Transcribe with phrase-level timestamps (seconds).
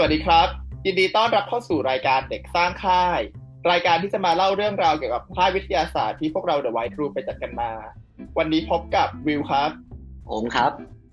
[0.00, 0.48] สวัสดีครับ
[0.86, 3.20] ยินดีต้อนรับเข้าสู่รายการเด็กสร้างค่าย
[3.70, 7.70] รายการที่จะมาเล่าเรื่องราวเกี่ยวกับค่ายวิทยาศาสตร์ที่พวกเราเดอะไวท์รูไปจัดกันมา
[8.38, 9.70] วันนี้พบกับวิวครับ
[10.30, 10.70] ผมครับ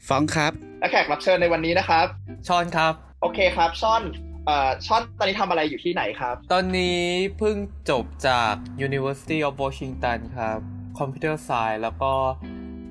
[0.07, 2.05] ฟ้องครับ และแขกรับเชิญในวันนี้นะครับ
[2.47, 4.01] ชอนครับ โอเคครับช่อน
[4.45, 7.01] เอ่อช่อนตอนนี้ทำอะไรอยู่ที่ไหนครับ ตอนนี้
[7.37, 7.57] เพิ่ง
[7.89, 8.53] จบจาก
[8.87, 10.59] University of Washington ครับ
[10.99, 12.13] Computer Science แล้วก็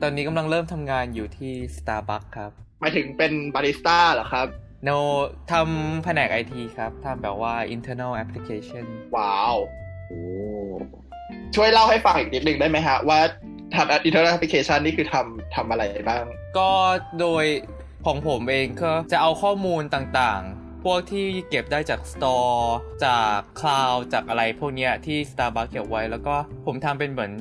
[0.03, 2.51] ตอนนี้กำลังเริ่มทำงานอยู่ที่ Starbucks ครับ
[2.81, 4.49] หมายถึงเป็นบาริสต้าเหรอครับ
[4.89, 4.99] No
[5.53, 8.85] ทำแผนก IT ครับทำแบบว่า internal application
[9.17, 9.57] ว้าว
[10.09, 10.21] โอ้
[11.55, 13.21] ช่วยเล่าให้ฟังอีกนิดนึงได้ไหมฮะ ว่า
[13.75, 16.25] ทำ internal application นี่คือทำทำอะไรบ้าง
[16.59, 16.71] ก็
[17.21, 17.45] โดย
[18.07, 22.63] ของผมเองก็จะเอาข้อมูลต่างๆ พวกที่เก็บได้จาก Store
[23.05, 26.35] จาก Cloud จากอะไรพวกเนี้ยที่ Starbucks เก็บไว้ แล้วก็
[26.67, 27.33] ผมทำเป็นเหมือน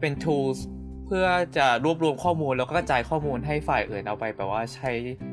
[0.00, 0.58] เป็น tools
[1.06, 4.90] เพื่อจะรวบรวมข้อมูลแล้วก็กระจายข้อมูลให้ฝ่ายอื่นเอาไปแบบว่าใช้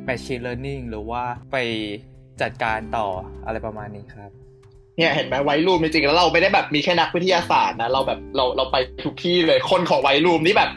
[0.07, 1.57] machine learning หรือว่าไป
[2.41, 3.07] จัดการต่อ
[3.45, 4.31] อะไรประมาณนี้ครับ
[4.97, 10.69] เนี่ยเห็นไหมไวรูมจริงๆแล้วเราไม่ได้แบบมีแค่นักวิทยาศาสตร์นะเราแบบเราเราไปทุกที่เลยคนของไวรูมนี่แบบ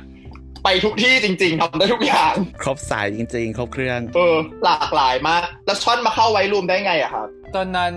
[0.64, 7.94] ไปทุกที่จริง ๆทำได้ทุกอย่าง ครบสายจริง ๆ ครบเครื่อง เออ หลากหลายมาก แล้วช่อนมาเข้าไวรูมได้ไงอะครับ ตอนนั้น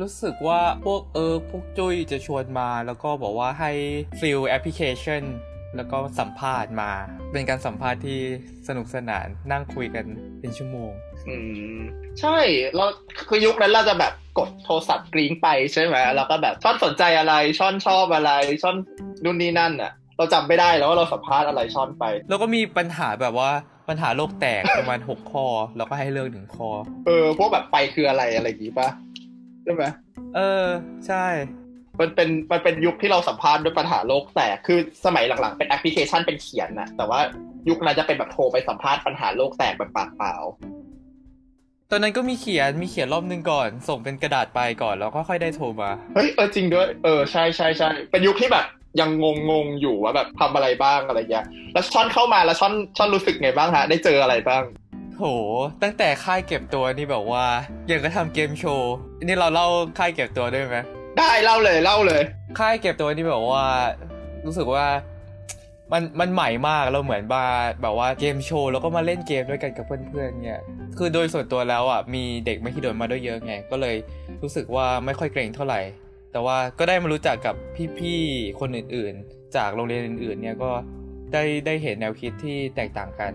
[0.00, 3.70] รู้สึกว่าพวกเออพวกจุ้ยจะชวนมาแล้วก็บอกว่าให้
[4.20, 5.22] fill application
[5.76, 6.90] แล้วก็สัมภาษณ์มา
[7.32, 8.20] เป็นการสัมภาษณ์ที่
[8.68, 10.04] สนุกสนานนั่งคุยกัน
[10.40, 10.90] เป็นชั่วโมง
[11.28, 11.36] อื
[11.76, 11.78] ม
[12.20, 12.36] ใช่
[12.76, 12.86] เรา
[13.28, 18.32] คือยุคนั้นเราจะแบบกดโทรศัพท์กริ้งไปใช่ไหมแล้วก็แบบช่อนสนใจอะไรช่อนชอบอะไร
[18.62, 18.76] ช่อน
[19.24, 23.50] นู่นนี่นั่นอะเราจำไม่ได้แล้วว่าเราสัมภาษณ์อะไรช่อนไป แล้วก็มีปัญหาแบบว่า
[23.88, 26.68] ปัญหาโลกแตกประมาณ6ข้อแล้วก็ให้เลือกหนึ่งข้อ
[27.06, 28.88] เออพวกแบบไปคืออะไรอะไรอย่างงี้ปะ
[29.64, 29.84] ใช่ไหม
[30.36, 30.66] เออ
[31.06, 31.26] ใช่
[32.00, 37.20] มันเป็นมันเป็นยุคที่เราสัมภาษณ์ด้วยปัญหาโลกแตก คือสมัยหลังๆ เป็นแอปพลิเคชันเป็นเขียนนะแต่ว่า
[37.68, 40.34] ยุคนั้นจะเป็นแบบโทรไปสัมภาษณ์ปัญหาโลกแตกแบบปากเปล่า
[41.90, 48.66] ตอนนั้นก็มีเขียนมีเขียนรอบหนึงก่อน ส่งเป็นกระดาษไปก่อนแล้วก็ค่อยได้โทรมา เฮ้ยเออจริงด้วย เออใช่ใช่ใช่เป็นยุคที่แบบ
[49.00, 54.62] ยังงงงๆอยู่ว่าแบบทำอะไรบ้างอะไรอย่างเงี้ย แล้วช่อนเข้ามาแล้วช่อนช่อนรู้สึกไงบ้างฮะ ได้เจออะไรบ้าง
[55.18, 55.24] โห
[55.82, 57.44] ตั้งแต่ค่ายเก็บตัวนี่แบบว่า
[57.86, 59.68] อย่างก็ทำเกมโชว์ นี่เราเล่า
[59.98, 60.78] ค่ายเก็บตัวได้ไหม
[61.18, 62.22] ได้เล่าเลยเล่าเลย
[62.58, 63.64] ค่ายเก็บตัวนี่แบบว่า
[64.46, 64.86] รู้สึกว่า
[65.92, 67.44] มันมันใหม่มากเราเหมือนมา
[67.82, 70.60] แบบว่าเกมโชว์แล้วก็มาเล่นเกมด้วยกันกับเพื่อนๆเนี่ย
[70.98, 73.96] คือโดยส่วนตัวแล้วอะมีเด็กไม่ที่โดนมาด้วยเยอะไงก็เลย
[74.42, 75.80] รู้สึกว่าไม่ค่อยเกรงเท่าไหร่
[76.32, 77.54] แต่ว่าก็ได้มารู้จักกับ
[77.98, 80.70] พี่ๆคนอื่นๆ จากโรงเรียนอื่นๆ เนี่ยก็
[81.32, 83.32] ได้ได้เห็นแนวคิดที่แตกต่างกัน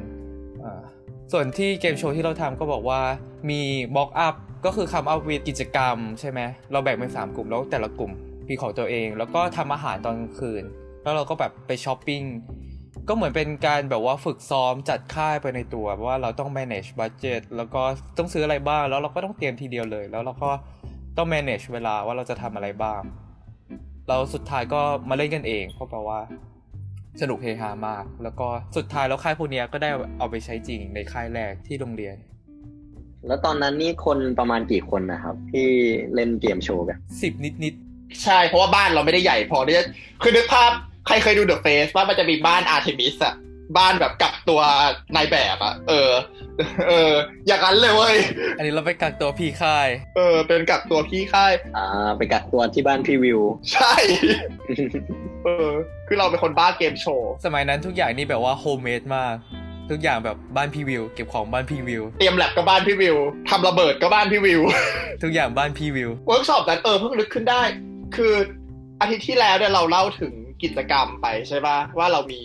[1.32, 3.02] ส่วนที่เกมโชว์ที่เราทำก็บอกว่า
[3.50, 3.62] มี
[3.96, 4.36] mock up
[4.66, 6.40] ก็คือ come up with กิจกรรมใช่ไหม
[6.72, 8.12] เราแบ่งเป็นสามกลุ่มแล้วแต่ละกลุ่ม
[8.50, 10.64] มีของตัวเอง แล้วก็ทำอาหารตอนกลางคืน
[11.04, 12.24] แล้วเราก็แบบไปช้อปปิ้ง
[13.08, 17.82] ก็เหมือนเป็นการแบบว่าฝึกซ้อมจัดค่ายไปในตัวว่าเราต้อง manage budget แล้วก็
[18.18, 20.52] ต้องซื้ออะไรบ้าง แล้วเราก็ต้องเตรียมทีเดียวเลย แล้วเราก็
[21.18, 23.02] ต้อง manage เวลาว่าเราจะทำอะไรบ้าง
[24.08, 26.20] เราสุดท้ายก็มาเล่นกันเองเพราะแปลว่า
[27.22, 29.90] สนุกเฮฮามาก แล้วก็สุดท้ายแล้วค่ายพวกนี้ก็ได้
[30.20, 32.16] เอาไปใช้จริงในค่ายแรกที่โรงเรียน
[33.28, 35.68] แล้วตอนนั้นนี่คนประมาณกี่คนนะครับ ที่
[36.16, 37.34] เล่นเกมโชว์กันสิบ
[37.64, 37.76] นิด
[38.24, 39.86] ใช่เพราะว่าบ้านเราไม่ได้ใหญ่พอที่จะ
[40.22, 40.72] คือนึกภาพ
[41.08, 43.34] ใครเคยดู The Face ว่ามันจะมีบ้านอาร์เทมิสอะ
[43.78, 44.62] บ้านแบบกักตัว
[45.16, 46.12] นายแบบอะเออ
[46.88, 47.14] เออ
[47.48, 53.42] อย่างนั้นเลยเว้ยๆอันนี้เราไปกักตัวพี่ค่าย เออ เป็นกักตัวพี่ค่าย อ่า ไปกักตัวที่บ้านพี่วิว
[53.74, 53.94] ใช่
[55.44, 55.70] เออ
[56.08, 59.36] คือเราเป็นคนบ้าเกมโชว์ สมัยนั้นทุกอย่างนี่แบบว่า homemade มาก
[59.92, 63.18] ทุกอย่างแบบบ้านพี่วิว เก็บของบ้านพี่วิว เตรียมแลบก็บ้านพี่วิว
[63.50, 64.62] ทำระเบิดก็บ้านพี่วิว
[65.24, 67.62] ทุกอย่างบ้านพี่วิวเวิร์กช็อปนั้นเออเพิ่งนึกขึ้นได้
[68.16, 68.34] คือ
[69.02, 72.42] อาทิตย์ที่แล้วเนี่ยเราเล่าถึงกิจกรรมไปใช่ป่ะว่าเรามี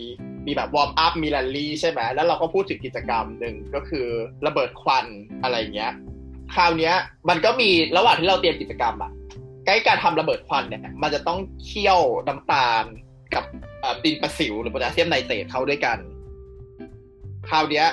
[0.46, 4.06] มีแบบ warm up มีแรลลี่ใช่ไหมแล้วเราก็พูดถึงกิจกรรมหนึ่งก็คือ
[4.46, 5.06] ระเบิดควัน
[5.42, 5.92] อะไรเงี้ย
[6.54, 6.94] คราวเนี้ย
[7.28, 9.12] มันก็มีระหว่างที่เราเตรียมกิจกรรมอะ
[9.66, 12.84] ไอ้การทำระเบิดควันเนี่ย มันจะต้องเคี่ยวน้ำตาล
[13.34, 13.44] กับ
[13.80, 15.98] เอ่อดินประสิวหรือโพแทสเซียมไนเตรตเข้าด้วยกัน
[17.50, 17.88] คราวเนี้ย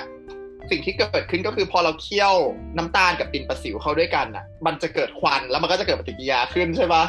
[0.70, 2.34] สิ่งที่เกิดขึ้นก็คือพอเราเคี่ยว
[2.76, 7.04] น้ำตาลกับดินประสิวเข้าด้วยกันอะ มันจะเกิดควันแล้วมันก็จะเกิดปฏิกิริยาขึ้นใช่ปะ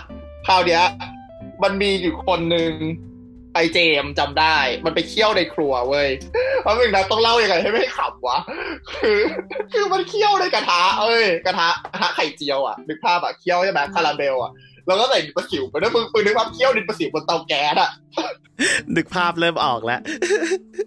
[0.47, 0.83] คราวเนี้ย
[1.63, 2.73] มันมีอยู่คนหนึ่ง
[3.53, 6.09] ไอเจมส์จำได้ มันไปเคี่ยวในครัวเว้ย
[6.61, 8.37] เพราะมึงนะต้องเล่ายังไงให้ไม่ขำวะ
[8.91, 9.19] คือ
[9.73, 14.51] คือมันเคี่ยวในกระทะ เอ้ย กระทะกระทะไข่เจียวอะนึกภาพอะเคี่ยวใช่ไหมคาราเมลอะ
[14.87, 17.91] แล้วก็ใส่ดินประสิวไปด้วยมึงมึงนึกภาพเคี่ยวดินประสิวบนเตาแก๊สอะ
[18.95, 19.99] นึกภาพเริ่มออกแล้ว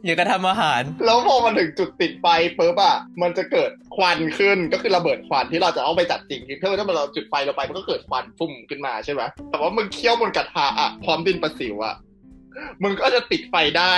[0.05, 2.27] อย่ากระทำอาหาร แล้วพอมันถึงจุดติดไฟ
[2.59, 11.95] ปุ๊บอะมันจะเกิดควันขึ้นก็คือระเบิดควันที่เราจะเอาไปจัดจริงคือถ้าเราจุดไฟลงไปมันก็เกิดควันฟุ้มขึ้นมาใช่ไหมแต่ว่ามึงเคี่ยวบนกระทะอะพร้อมดินประสิวอะ
[12.83, 13.95] มึงก็จะติดไฟได้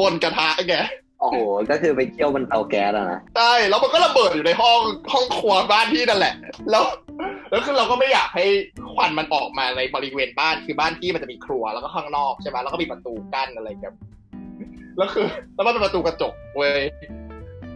[0.00, 0.76] บนกระทะไง
[1.20, 1.36] โอ้โห
[1.70, 4.80] ก็คือไปเที่ยวบนเตาแก๊สอะนะ ใช่ แล้วมันก็ระเบิดอยู่ในห้อง
[5.12, 6.34] ห้องครัวบ้านพี่นั่นแหละ
[6.70, 6.84] แล้ว
[7.50, 8.46] แล้วคือเราก็ไม่อยากให้
[8.98, 13.96] ควันมันออกมาในบริเวณบ้านคือบ้านพี่มันจะมีครัวแล้วก็ข้างนอกใช่ไหมแล้วก็มีประตูกั้นอะไรแบบ
[14.96, 16.80] แล้วคือแล้วมันเป็นประตูกระจกเว้ย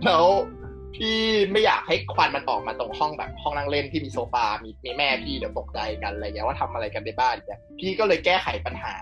[0.04, 0.24] แล้ว
[0.94, 1.16] พี่
[1.52, 8.94] ไม่อยากให้ควันมันออกมาตรงห้องแบบห้องนั่งเล่นที่มีโซฟา มีมีแม่พี่เดี๋ยวตกใจกันอะไรอย่างเงี้ยว่าทำอะไรกันในบ้านเนี่ยพี่ก็เลยแก้ไขปัญหา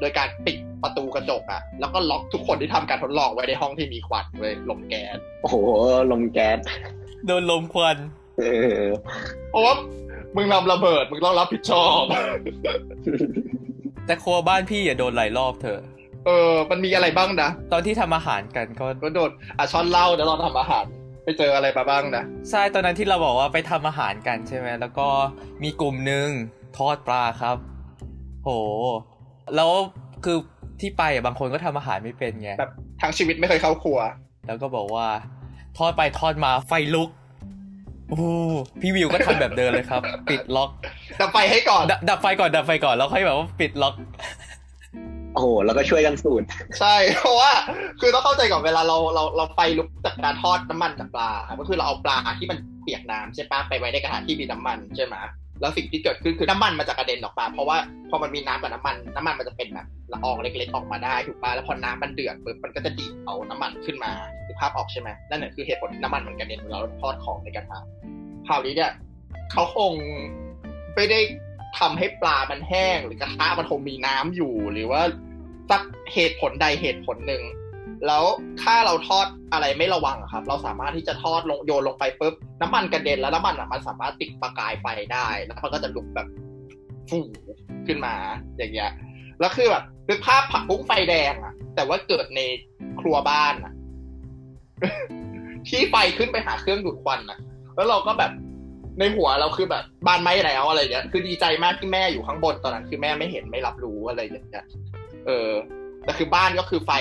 [0.00, 5.56] โดยการปิดประตูกระจกอะแล้วก็ล็อกทุกคนที่ทำการทดลองไว้ในห้องที่มีควันเว้ยลมแก๊สโอ้โห
[6.10, 6.58] ลมแก๊ส
[7.26, 7.96] โดนลมควัน
[8.38, 8.42] เอ
[8.80, 8.84] อ
[9.50, 9.74] เพราะว่า
[10.36, 12.02] มึงทำระเบิด มึงต้องรับผิดชอบ
[14.06, 15.80] แต่ครัวบ้านพี่อย่าโดนหลายรอบเถอะ
[16.26, 20.84] เออ มันมีอะไรบ้างนะ ตอนที่ทำอาหารกันก็ก็โดนอะช้อนเหล้าเดี๋ยวเราทำอาหาร
[21.24, 25.08] ไปเจออะไรมาบ้างนะ ใช่ ตอนนั้นที่เราบอกว่าไปทำอาหารกันใช่ไหม แล้วก็
[25.62, 26.28] มีกลุ่มหนึ่ง
[26.78, 27.56] ทอดปลาครับ
[28.44, 28.50] โห
[29.56, 29.70] แล้ว
[30.24, 30.36] คือ
[30.80, 32.72] ที่ไปอะบางคนก็ทำอาหารไม่เป็นไง แบบ
[33.02, 33.98] ทั้งชีวิตไม่เคยเข้าครัว
[34.46, 35.08] แล้วก็บอกว่า
[35.78, 37.10] ทอดไปทอดมาไฟลุก
[38.10, 38.18] โอ้
[38.80, 40.70] พี่วิวก็ทำแบบเดิมเลยครับ ปิดล็อก
[41.20, 43.94] ดับไฟให้ก่อนดดับไฟก่อนดับไฟก่อนแล้วค่อยแบบว่าปิดล็อก
[45.34, 46.46] โอ้โหแล้วก็ช่วยกันสูตร
[46.78, 47.50] ใช่เพราะว่า
[48.00, 55.14] คือต้องเข้าใจก่อนเวลาเราเราเราไฟลุกจากการทอดน้ำมันจากปลาครับก็คือเราเอาปลาที่มันเปียกน้ำใช่ปะไปไว้ในกระทะที่มีน้ำมันใช่ไหม
[55.60, 57.76] แล้วสิ่งที่เกิดขึ้นคือน้ำมันมันจะกระเด็นออกมา เพราะว่า
[58.10, 64.10] พอมันมีน้ำกับน้ำมัน น้ำมันมันจะเป็นแบบละอองเล็ก ๆ ออกมาได้ถูกปะแล้วพอน้ำมันเดือดปุ๊บมันก็จะดีดเอาน้ำมันขึ้นมา
[64.46, 67.78] คือภาพออกใช่ไหมนั่นแหละคือเหตุผลที่น้ำมันมันกระเด็นเวลาเราทอดของในกระทะ
[68.46, 68.92] คราวนี้เนี่ย
[69.52, 69.92] เขาคง
[70.94, 71.20] ไม่ได้
[71.78, 75.02] ทำให้ปลามันแห้ง หรือกระทะมันคงมีน้ำอยู่ หรือว่า
[75.70, 75.82] สัก
[76.14, 77.42] เหตุผลใดเหตุผลหนึ่ง
[78.06, 78.24] แล้ว
[78.62, 86.26] ถ้าเราทอดอะไรไม่ระวังครับ เราสามารถที่จะทอดลงโยนลงไปปุ๊บน้ำมันกระเด็นแล้วน้ำมันอะมันสามารถติดประกายไฟได้ แล้วมันก็จะลุกแบบ
[87.08, 87.18] ฟู
[87.86, 88.14] ขึ้นมา
[88.56, 88.90] อย่างเงี้ย
[89.40, 92.40] แล้วคือแบบนึกภาพผักบุ้งไฟแดงอะแต่ว่าเกิดใน
[93.00, 93.72] ครัวบ้านอะ
[95.68, 97.38] ที่ไฟขึ้นไปหาเครื่องดูดควันอะ
[97.76, 98.32] แล้วเราก็แบบ
[98.98, 104.66] ในหัวเราคือแบบบานไหม้แล้วอะไรอย่างเงี้ยคือดีใจมากที่แม่อยู่ข้างบนตอนนั้น คือแม่ไม่เห็นไม่รับรู้อะไรอย่างเงี้ย
[105.26, 105.50] เออ
[106.04, 106.92] แต่คือบ้านก็คือไฟ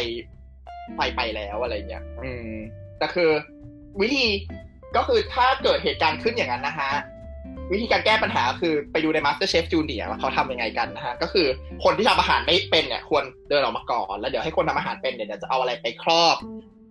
[0.95, 2.53] ไฟไปแล้วอะไรเงี้ย อืม
[2.99, 3.29] แต่คือ
[4.01, 4.27] วิธี
[4.95, 6.91] ก็คือถ้าเกิดเหตุการณ์ขึ้นอย่างนั้นนะฮะ
[7.71, 11.47] วิธีการแก้ปัญหาคือไปดูใน Master Chef Junior ว่าเขาทำยังไงกันนะฮะ ก็คือ
[11.83, 16.37] คนที่ทำอาหารไม่เป็นเนี่ย ควรเดินออกมาก่อน แล้วเดี๋ยวให้คนทำอาหารเป็นเนี่ยเดี๋ยวจะเอาอะไรไปครอบ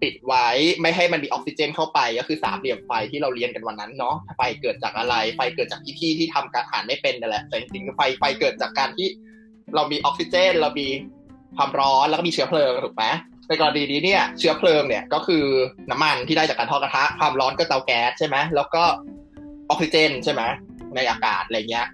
[0.02, 0.48] ปิดไว้
[0.80, 9.08] ไม่ให้มันมีออกซิเจนเข้าไปก็คือสามเหลี่ยมไฟที่เราเรียนกันวันนั้นเนาะไฟเกิดจากอะไร ไฟเกิดจากที่ที่ที่ทำการอาหารไม่เป็นนั่นแหละแต่จริงๆไฟไฟเกิดจากการที่
[9.74, 10.88] เรามีออกซิเจน เรามี
[11.56, 13.04] ความร้อนแล้วก็มีเชื้อเพลิงถูกไหม
[13.48, 15.44] ในกรณีนี้เนี่ยเชื้อเพลิงเนี่ยก็คือ
[15.90, 18.82] น้ำมันที่ได้จากการทอดกระทะความร้อนก็เตาแก๊สใช่ไหมแล้วก็
[19.70, 20.42] ออกซิเจนใช่ไหม
[20.94, 21.86] ในอากาศอะไรเงี้ย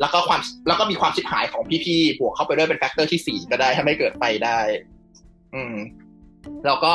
[0.00, 4.58] แล้วก็ความแล้วก็มีความชิบหายของพี่ๆบวกเข้าไปด้วยเป็น factor ที่สี่ก็ได้ทำให้เกิดไฟได้
[5.54, 5.74] อืม
[6.66, 6.92] แล้วก็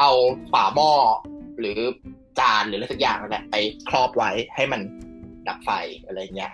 [0.00, 0.10] เอา
[0.52, 0.90] ฝาหม้อ
[1.60, 1.78] หรือ
[2.38, 3.54] จานหรืออะไรสักอย่างนั่นแหละไป
[3.88, 4.80] ครอบไว้ให้มัน
[5.48, 5.70] ดับไฟ
[6.06, 6.52] อะไรเงี้ย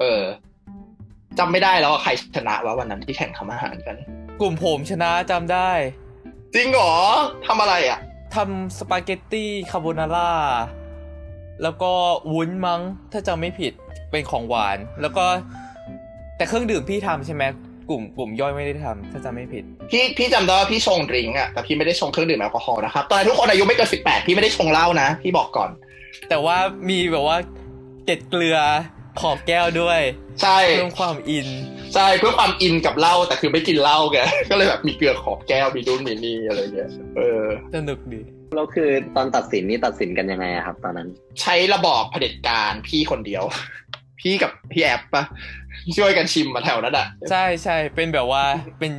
[0.00, 0.22] เออ
[1.38, 3.96] จำไม่ได้แล้วใครชนะวะวันนั้นที่แข่งทำอาหารกัน
[4.40, 5.70] กลุ่มผมชนะจำได้
[6.54, 6.92] จริงเหรอ
[7.46, 7.98] ทำอะไรอะ
[8.34, 10.30] ทำสปาเกตตี้คาโบนาร่า
[11.62, 11.92] แล้วก็
[12.32, 12.80] วุ้นมั้ง
[13.12, 13.72] ถ้าจำไม่ผิด
[14.10, 15.24] เป็นของหวาน แล้วก็
[16.36, 17.44] แต่เครื่องดื่มพี่ทำใช่ไหม
[17.90, 25.70] กลุ่มกลุ่มย่อยไม่ได้ทำถ้าจำไม่ผิด พี่พี่จำได้ว่าพี่ชง drink อะแต่พี่ไม่ได้ชงเครื่องดื่มแอลกอฮอล์นะครับตอนนั้นทุกคนอายุไม่เกินสิบแปดพี่ไม่ได้ชงเหล้านะ พี่บอกก่อน
[26.28, 26.56] แต่ว่า
[26.88, 27.36] มีแบบว่า
[28.04, 28.58] เกล็ดเกลือ
[29.20, 30.00] ขอบแก้วด้วย
[30.42, 31.48] ใช่เพิ่มความอิน
[31.94, 34.16] ใช่เพื่อความอินกับเหล้าแต่คือไม่กินเหล้าแก
[34.50, 37.44] ก็เลยแบบมีเกลือขอบแก้วมีนู่นมีนี่อะไรเงี้ยเออ
[37.74, 38.20] สนุกดี
[38.54, 41.08] แล้วคือตอนตัดสินนี่ตัดสินกันยังไงอะครับ ตอนนั้น
[41.40, 43.44] ใช้ระบอบเผด็จการพี่คนเดียว
[44.20, 45.24] พี่กับพี่แอปปะ
[45.96, 48.44] ช่วยกันชิมมาแถวนั้นอะ ใช่ใช่เป็นแบบว่า
[48.78, 48.92] เป็น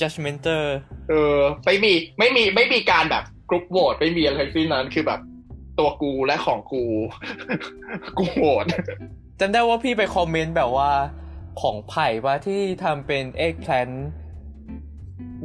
[0.00, 0.64] judgmental
[1.10, 5.20] เออไม่มีไม่มีไม่มีการแบบ group vote ไม่มีอะไรทั้งสิ้นนั้นคือแบบ
[5.78, 6.84] ตัวกูและของกู
[8.18, 8.66] กูโหวต
[9.44, 10.90] จำได้ว่าพี่ไปคอมเมนต์แบบว่า
[11.60, 13.88] ของไผ่ว่าที่ทำเป็น eggplant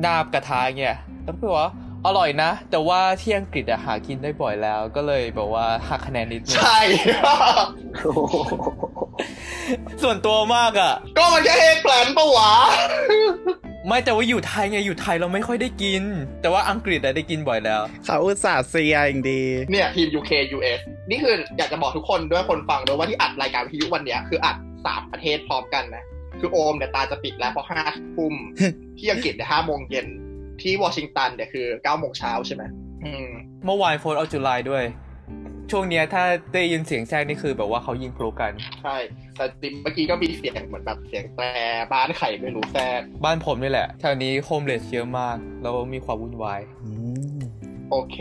[0.05, 1.71] นาบกระทะเนี่ยแล้วพี่บอกว่า
[2.05, 6.77] อร่อยนะ แต่ว่าที่อังกฤษอะหากินได้บ่อยแล้ว ก็เลยแบบว่าหักคะแนนนิดนึงใช่
[10.03, 12.51] ส่วนตัวมากอะก็มันแค่ eggplant ปะวะ
[13.87, 16.03] ไม่แต่ว่าอยู่ไทยไงอยู่ไทยเราไม่ค่อยได้กิน
[16.41, 26.03] แต่ว่าอังกฤษอะได้กินบ่อยแล้ว เขาอุตส่าห์เซียอย่างดี เนี่ยทีม UK US นี่คืออยากจะบอกทุกคนด้วยคนฟังด้วยว่าที่อัดรายการวิทยุวันเนี้ยคืออัดสามประเทศพร้อมกันนะ
[26.39, 27.81] คือโอมเนี่ยตาจะปิดแล้วเพราะห้า
[28.15, 28.33] ทุ่ม
[28.97, 30.07] ที่อังกฤษเนี่ยห้าโมงเย็น
[30.61, 32.63] ที่วอชิงตันเนี่ยคือเก้าโมงเช้าใช่ไหม
[33.03, 33.27] อืม
[33.65, 34.83] เมื่อวานโฟนเอาจุลายด้วย
[35.71, 36.23] ช่วงเนี้ยถ้า
[36.53, 38.51] ได้ยินเสียงแทรกนี่คือแบบว่าเขายิงพลุกัน
[38.83, 38.97] ใช่
[39.35, 41.45] แต่ติมเมื่อกี้ก็มีเสียงเหมือนแบบเสียงแตร
[41.91, 46.89] บ้านใครไม่รู้แทรกบ้านผมนี่แหละแถวนี้ homeless เยอะมาก แล้วมีความวุ่นวายอื
[47.37, 47.39] ม
[47.91, 48.17] โอเค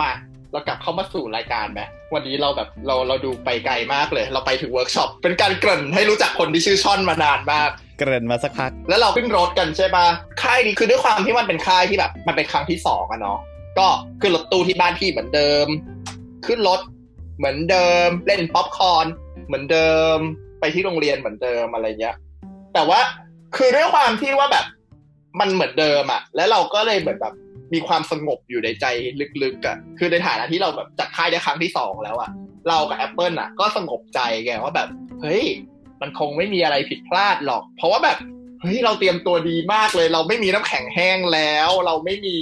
[0.00, 0.12] มา
[0.54, 1.80] เรากลับเข้ามาสู่รายการไหม
[2.14, 10.06] วันนี้เราแบบเราเราดูไปไกลมากเลย เราไปถึงเวิร์กช็อปเป็นการเกริ่นให้รู้จักคนที่ชื่อช่อนมานานมาก เกริ่นมาสักพัก แล้วเราขึ้นรถกันใช่ปะ
[10.42, 13.38] ค่ายนี้คือด้วยความที่มันเป็นค่ายที่แบบ มันเป็นครั้งที่สองอะเนาะ
[13.78, 13.86] ก็
[14.20, 15.66] ขึ้นรถตู้ที่บ้านพี่เหมือนเดิม
[16.46, 16.80] ขึ้นรถ
[17.38, 19.06] เหมือนเดิม เล่นป๊อปคอร์น
[19.46, 20.18] เหมือนเดิม
[20.60, 22.16] ไปที่โรงเรียนเหมือนเดิมอะไรเงี้ย
[22.74, 23.00] แต่ว่า
[23.56, 24.64] คือด้วยความที่ว่าแบบ
[25.40, 27.34] มันเหมือนเดิมอะแล้วเราก็เลยเหมือนแบบ
[27.74, 28.86] มีความสงบอยู่ในใจ
[29.42, 32.30] ลึกๆอะคือในฐานะที่เราแบบจัดค่ายได้ครั้งที่สองแล้วอะ
[32.68, 34.88] เรากับ Apple อะก็สงบใจไงว่าแบบ
[35.22, 35.44] เฮ้ย
[36.00, 38.18] มันคงไม่มีอะไรผิดพลาดหรอก เพราะว่าแบบ
[38.60, 42.36] เฮ้ยเราเตรียมตัวดีมากเลย เราไม่มีน้ำแข็งแห้งแล้ว เราไม่มี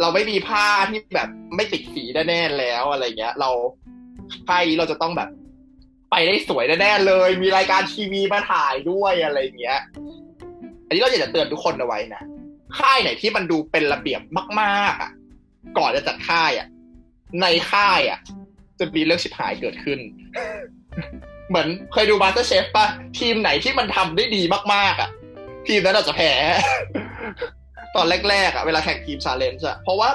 [0.00, 3.50] เราไม่มีผ้าที่แบบไม่ติดสีแน่ๆแล้วอะไรเงี้ย เรา
[4.48, 5.28] ค่ายนี้เราจะต้องแบบ
[6.10, 9.78] ไปได้สวยแน่ๆเลย มีรายการทีวีมาถ่ายด้วยอะไรเงี้ย
[10.86, 12.22] อันนี้เราอยากจะเตือนทุกคนเอาไว้นะ
[12.78, 14.20] ค่ายไหนที่มันดูเป็นระเบียบ
[14.60, 15.10] มากๆอะ
[15.78, 16.68] ก่อนจะจัดค่ายอะ
[17.40, 18.18] ในค่ายอะ
[18.78, 19.98] จะมีเรื่องชิบหายเกิดขึ้น
[21.48, 22.88] เหมือนเคยดู MasterChef ปะ
[23.18, 24.42] ทีมไหนที่มันทำได้ดี
[24.74, 25.10] มากๆอะ
[25.68, 26.32] ทีมนั้นอาจจะแพ้
[27.96, 30.10] ตอนแรกๆอะเวลาแข่ง team challenge อะเพราะว่า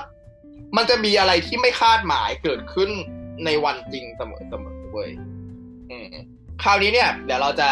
[0.78, 2.90] มันจะมีอะไรที่ไม่คาดหมายเกิดขึ้น
[3.46, 4.22] ในวันจริงเส
[4.64, 5.12] มอๆเว้ย
[5.92, 6.08] อืม
[6.64, 7.70] คราวนี้เนี่ย เดี๋ยวเราจะ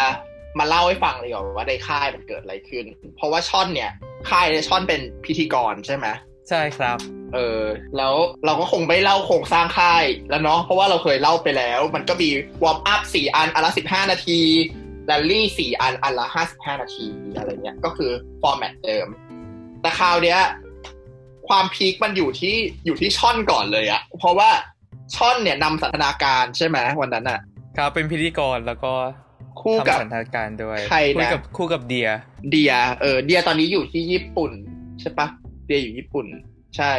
[0.58, 2.84] มาเล่าให้ฟังเลยก่อนว่าในค่ายมันเกิดอะไรขึ้น
[3.16, 3.90] เพราะว่าช่อนเนี่ย
[4.30, 6.06] ค่ายเนี่ยช่อนเป็นพิธีกรใช่ไหม
[6.48, 6.98] ใช่ครับ
[7.34, 7.62] เออ
[7.96, 8.14] แล้ว
[8.46, 12.28] เราก็คงไม่เล่าโครงสร้างค่ายแล้วเนาะเพราะว่าเราเคยเล่าไปแล้ว มันก็มี
[12.62, 14.40] warm up สี่อันอันละสิบห้านาที
[15.06, 17.06] แรลลี่สี่อันอันละห้าสิบห้านาที
[17.36, 18.10] อะไรเงี้ยก็คือ
[18.42, 19.06] ฟอร์แมตเดิม
[19.82, 20.40] แต่คราวเนี้ย
[21.48, 22.56] ความพีคมันอยู่ที่
[22.86, 24.50] อยู่ที่ช่อนก่อนเลยอะเพราะว่า
[25.16, 27.40] ช่อนเนี่ยนำสันทนาการใช่ไหมวันนั้นอะ
[27.76, 28.92] ครับเป็นพิธีกรแล้วก็
[29.60, 32.08] คู่กับทำสันทนาการด้วยใครนะคู่กับคู่กับเดีย
[32.50, 34.52] เดีย เออ เดียตอนนี้อยู่ที่ญี่ปุ่น
[35.00, 35.26] ใช่ปะ
[35.66, 36.26] เดียอยู่ญี่ปุ่น
[36.76, 36.92] ใช่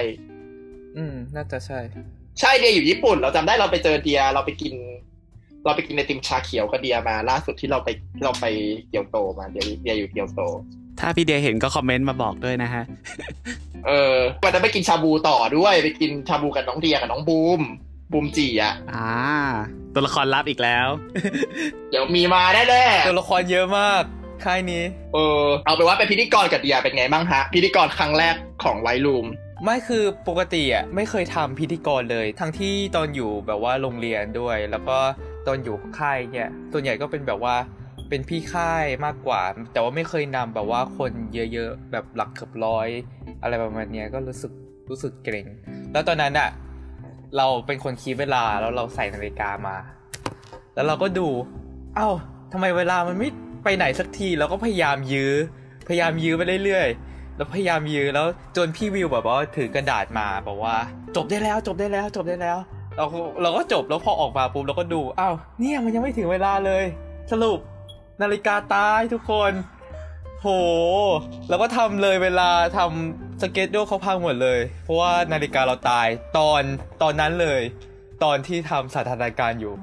[0.98, 1.79] อืม น่าจะใช่
[2.39, 4.74] ใช่เดียอยู่ญี่ปุ่น เราจำได้เราไปเจอเดียเราไปกิน
[5.65, 7.89] เราไปกินไอติมชาเขียวกับเดียมา ล่าสุดที่เราไป
[8.24, 8.46] เราไป
[8.89, 10.41] เกียวโตมาเดียเดียอยู่เกียวโต
[11.00, 12.84] ถ้าพี่เดียเห็นก็คอมเมนต์มาบอกด้วยนะฮะ
[13.88, 17.62] เออวันนั้นไปกินชาบูต่อด้วย ไปกินชาบูกับน้องเดียกับน้องบูม
[18.12, 19.12] บูมจีอะอ่า
[19.94, 20.88] ตัวละครลับอีกแล้ว
[21.89, 22.63] เดี๋ยวมีมาแน่
[23.08, 24.04] ตัวละครเยอะมาก
[24.46, 29.25] ค่ายนี้ๆเออ เอาไปนว่าเป็นพิธีกรกับเดียเป็นไงบ้างฮะ พิธีกรครั้งแรกของไวลูม
[29.63, 34.98] ไม่คือปกติอะไม่เคยทำพิธีกรเลย ทั้งที่ตอนอยู่แบบว่าโรงเรียนด้วย แล้วก็
[35.48, 37.56] ตอนอยู่ค่ายเนี่ยส่วนใหญ่ก็เป็นแบบว่า
[38.10, 39.42] เป็นพี่ค่ายมากกว่า
[39.74, 41.12] แต่ว่าไม่เคยนำแบบว่าคน
[41.54, 42.88] เยอะๆแบบหลักเกือบร้อย
[43.42, 44.51] อะไรประมาณเนี้ยก็รู้สึก
[44.89, 45.48] รู้สึกเกรง
[45.94, 46.50] แล้วตอนนั้นอะ
[47.38, 49.75] เราเป็นคนคีดเวลาแล้วเราใส่นาฬิกามา
[50.75, 51.27] แล้วเราก็ดู
[51.95, 52.09] เอ้า
[52.51, 53.29] ทำไมเวลามันไม่
[53.63, 55.33] ไปไหนสักทีเราก็พยายามยื้อ
[55.88, 58.25] พยายามยื้อไปเรื่อยๆ แล้วพยายามยื้อแล้ว
[58.57, 60.75] จนพี่วิวแบบว่าถือกระดาษมาบอกว่า
[61.15, 62.57] จบได้แล้วจบได้แล้ว จบได้แล้ว
[62.98, 66.83] เราก็เราก็จบแล้วพอออกมาปุ๊บเราก็ดู อ้าวเนี่ยมันยังไม่ถึงเวลาเลย
[67.31, 67.59] สรุป
[68.21, 69.51] นาฬิกาตายทุกคน
[70.41, 70.48] โห
[71.50, 76.62] แล้วก็ทำเลยเวลาทำสเก็ตโดเขาพังหมดเลย เพราะว่านาฬิกาเราตายตอน
[77.01, 77.62] ตอนนั้นเลย
[78.24, 79.74] ตอนที่ทำสถานการณ์อยู่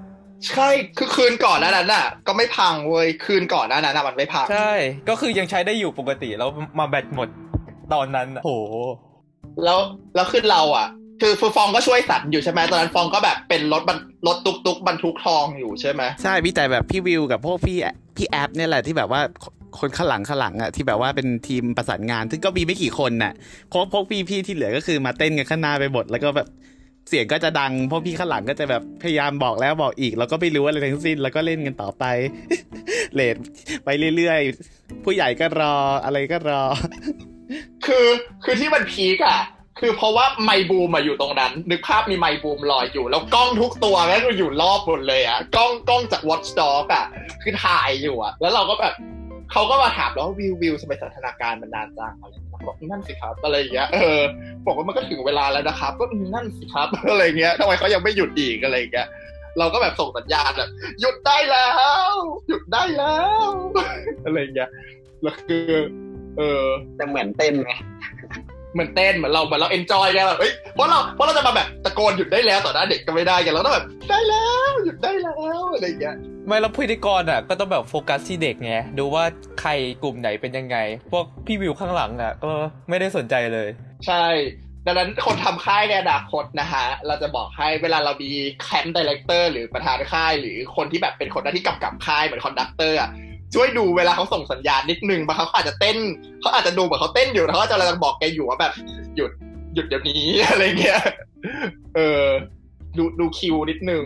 [0.49, 4.73] ใช่คือคืนก่อนหนานั้นน่ะ ก็ไม่พังเว้ยคืนก่อนหนานั้นน่ะมันไม่พัง ใช่
[5.09, 7.29] ก็คือยังใช้ได้อยู่ปกติแล้วมาแบตหมด
[7.95, 8.51] ตอนนั้นน่ะโห
[9.65, 9.79] แล้ว
[10.15, 10.89] แล้วขึ้นเราอะ
[11.23, 17.79] คือฟูฟองก็ช่วยสันอยู่ใช่ไหมตอนนั้นฟองก็แบบเป็นรถบรรรถตุกตุกบรรทุกทองอยู่ใช่ไหมใช่พี่แต่แบบพี่วิวกับพวกพี่
[18.17, 19.21] พี่แอปเนี่ยแหละที่แบบว่า
[19.81, 23.33] คนข้างหลังข้างหลังอะที่แบบว่าเป็นทีมประสานงาน ซึ่งก็มีไม่กี่คนน่ะ
[23.69, 26.49] เพราะพวกพี่พี่ที่เหลือก็คือมาเต้นกันข้างหน้าไปหมดแล้วก็แบบ
[27.09, 32.05] เสียงก็จะดังพวกพี่ข้างหลังก็จะแบบพยายามบอกแล้วบอกอีก แล้วก็ไม่รู้อะไรทั้งสิ้น แล้วก็เล่นกันต่อไป
[33.15, 33.37] เลท
[33.85, 36.63] ไปเรื่อยๆ ผู้ใหญ่ก็รออะไรก็รอ
[37.87, 38.07] คือ
[38.45, 39.41] คือที่มันพีกอะ
[39.81, 47.07] คือเพราะว่าไมบูมอะอยู่ตรงนั้น นึกภาพมีไมบูมลอยอยู่ แล้วกล้องทุกตัวแม่งก็อยู่รอบหมดเลยอะกล้องกล้องจาก Watch Dog อะ
[47.43, 48.95] คือถ่ายอยู่อะแล้วเราก็แบบ
[49.53, 54.23] เขาก็มาถามแล้วว่าวิววิวทำไมสันทนาการมันนานจังอะไรอย่างเงี้ยบอกนั่นสิครับอะไรอย่างเงี้ยเออ
[54.67, 59.09] บอกว่ามันก็ถึงเวลาแล้วนะครับ ก็อืมนั่นสิครับอะไรเงี้ยทำไมเขายังไม่หยุดอีกอะไรอย่างเงี้ย
[59.59, 61.69] เราก็แบบส่งสัญญาณแบบหยุดได้แล้
[62.11, 62.13] ว
[62.49, 63.17] หยุดได้แล้
[63.49, 63.51] ว
[64.25, 64.71] อะไรอย่างเงี้ย
[65.23, 65.69] แล้วคือ
[66.37, 66.65] เออ
[66.97, 67.73] แต่เหมือนเต้นไง
[68.73, 79.25] เหมือนเต้นเหมือนเราเหมือนเราเอนจอยไงแบบเอ้ยเพราะเราเพราะเราจะมาแบบตะโกนหยุดได้แล้วต่อหน้าเด็กก็ไม่ได้ไงเราต้องแบบได้แล้ว หยุดได้แล้วอะไรอย่างเงี้ย ไม่แล้วพิธีกรอะก็ต้องแบบโฟกัสที่เด็กไงดูว่า
[79.61, 79.71] ใคร
[80.03, 80.77] กลุ่มไหนเป็นยังไง
[81.13, 82.53] พวกพี่วิวข้างหลังอะ ก็
[82.89, 83.69] ไม่ได้สนใจเลย
[84.07, 84.25] ใช่
[84.87, 88.31] ดังนั้นคนทำค่ายในอนาคตนะฮะ เราจะบอกให้เวลาเรามี
[88.63, 93.09] camp director หรือประธานค่าย หรือคนที่แบบเป็นคนหน้าที่กำกับค่ายเหมือน conductor อะ
[93.55, 95.97] ช่วยดูเวลาเขาส่งสัญญาณนิดนึงบางเขาอาจจะเต้น
[96.41, 98.73] เขาอาจจะดูเหมือนเขาเต้นอยู่แล้วเขาจะกำลังบอกแกอยู่ว่าแบบ
[99.17, 99.31] หยุด
[99.75, 101.03] หยุดเดี๋ยวนี้อะไรเงี้ย
[101.97, 102.25] เออ
[102.99, 104.05] ดูดูคิวนิดนึง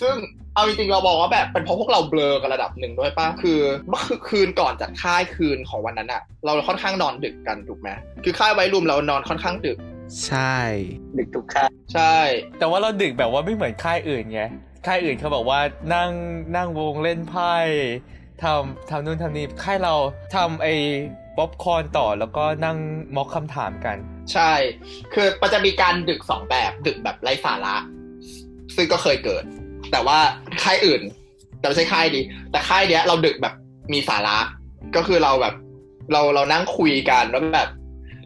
[0.00, 0.16] ซึ่ง
[0.54, 7.88] เอาจริงๆเราบอกว่าแบบเป็นเพราะพวกเราเบลอกันระดับหนึ่งด้วยป่ะคือเมื่อคืนก่อนจัดค่ายคืนของวันนั้นอะเราค่อนข้างนอนดึกกันถูกไหม
[8.24, 9.78] คือค่ายไว้รุมเรานอนค่อนข้างดึก
[10.26, 10.56] ใช่
[11.18, 12.16] ดึกทุกค่ายใช่
[12.58, 14.42] แต่ว่าเราดึกแบบว่าไม่เหมือนค่ายอื่นไง
[14.86, 15.60] ค่ายอื่นเขาบอกว่า
[15.94, 16.10] นั่ง
[16.56, 17.54] นั่งวงเล่นไพ่
[18.42, 19.94] ทำทำนู่นทำนี่ค่ายเรา
[20.34, 20.74] ทำไอ้
[21.36, 22.78] ป๊อปคอร์นต่อแล้วก็นั่ง
[23.16, 23.96] ม็อกคำถามกัน
[24.32, 24.52] ใช่
[25.14, 27.76] คือมันจะมีการดึกสองแบบดึกแบบไร้สาระ
[28.76, 29.44] ซึ่งก็เคยเกิด
[29.92, 30.18] แต่ว่า
[30.62, 31.02] ค่ายอื่น
[31.58, 33.54] แต่ไม่ใช่ค่ายดี แต่ค่ายเนี้ยเราดึกแบบ
[33.92, 34.38] มีสาระ
[34.96, 35.54] ก็คือเราแบบ
[36.12, 37.68] เราเรานั่งคุยกันแล้วแบบ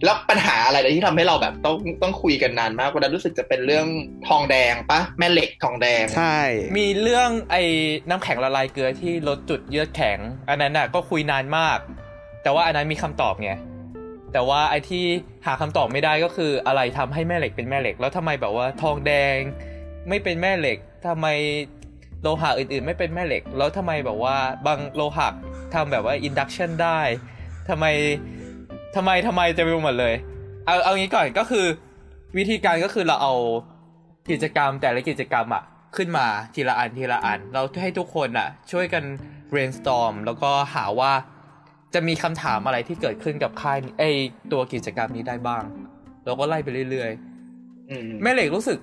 [0.04, 3.86] แล้วปัญหาอะไรที่ทำให้เราแบบต้องต้องคุยกันนานมากวันนั้นรู้สึกจะเป็นเรื่อง
[4.28, 6.38] ทองแดงปะแม่เหล็กทองแดง ใช่
[6.78, 7.62] มีเรื่องไอ้
[8.08, 11.78] น้ำแข็งละลายเกลือที่ลดจุดเยือกแข็ง อันนั้นน่ะก็คุยนานมาก
[12.42, 13.52] แต่ว่าอันนั้นมีคำตอบไง
[14.32, 15.04] แต่ว่าไอ้ที่
[15.46, 19.38] หาคำตอบไม่ได้ก็คืออะไรทำให้แม่เหล็กเป็นแม่เหล็ก แล้วทำไมแบบว่าทองแดง
[20.08, 21.26] ไม่เป็นแม่เหล็กทำไม
[22.22, 24.36] โลหะอื่นๆ ไม่เป็นแม่เหล็ก แล้วทำไมแบบว่า
[24.66, 25.28] บางโลหะ
[25.74, 27.00] ทำแบบว่าอินดักชันได้
[27.68, 27.84] ทำไม
[28.96, 30.14] ทำไมทำไมจะไปหมดเลย
[30.66, 31.66] เอาเอางี้ก่อนก็คือ
[32.38, 33.34] วิธีการก็คือเราเอา
[34.30, 35.62] กิจกรรมแต่ละกิจกรรมอะ
[35.96, 39.04] ขึ้นมาทีละอันทีละอัน เราให้ทุกคนอะช่วยกัน
[39.50, 41.12] brainstorm แล้วก็หาว่า
[41.94, 44.04] จะมีคำถามอะไรที่เกิดขึ้นกับค่ายนี้ไอ
[44.52, 45.64] ตัวกิจกรรมนี้ได้บ้าง
[46.24, 47.10] เราก็ไล่ไปเรื่อย
[47.90, 48.78] อืมๆแม่เหล็กรู้สึก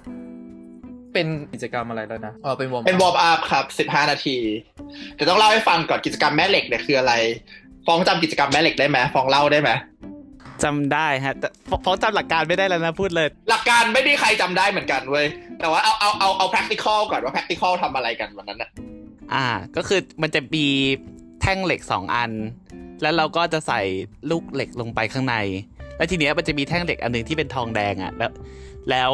[1.15, 4.37] เป็นกิจกรรมอะไรแล้วนะอ๋อเป็น warm เป็น warm up ครับสิบห้านาที
[5.15, 7.13] แต่ต้องเล่าให้ฟังก่อนกิจกรรมแม่เหล็กเนี่ยคืออะไร
[7.87, 9.69] ฟ้องจำกิจกรรมแม่เหล็กได้ไหมฟ้องเล่าได้ไหม
[10.63, 11.47] จำได้ฮะแต่
[11.83, 15.25] เพราะจำหลักการไม่ได้แล้วนะพูดเลย หลักการไม่ได้ใครจำได้เหมือนกันเว้ย
[15.59, 18.69] แต่ว่าเอาเอาเอาเอา practical ก่อนว่า practical ทำอะไรกันวันนั้นอะ
[19.33, 20.65] อ่า ก็คือมันจะมี
[21.41, 22.31] แท่งเหล็กสองอัน
[23.01, 23.81] แล้วเราก็จะใส่
[24.31, 25.35] ลูกเหล็กลงไปข้างใน
[25.97, 28.31] แล้วทีเนี้ยมันจะมีแท่งเหล็กอันหนึ่งที่เป็นทองแดงอะแล้ว
[28.89, 29.11] แล้ว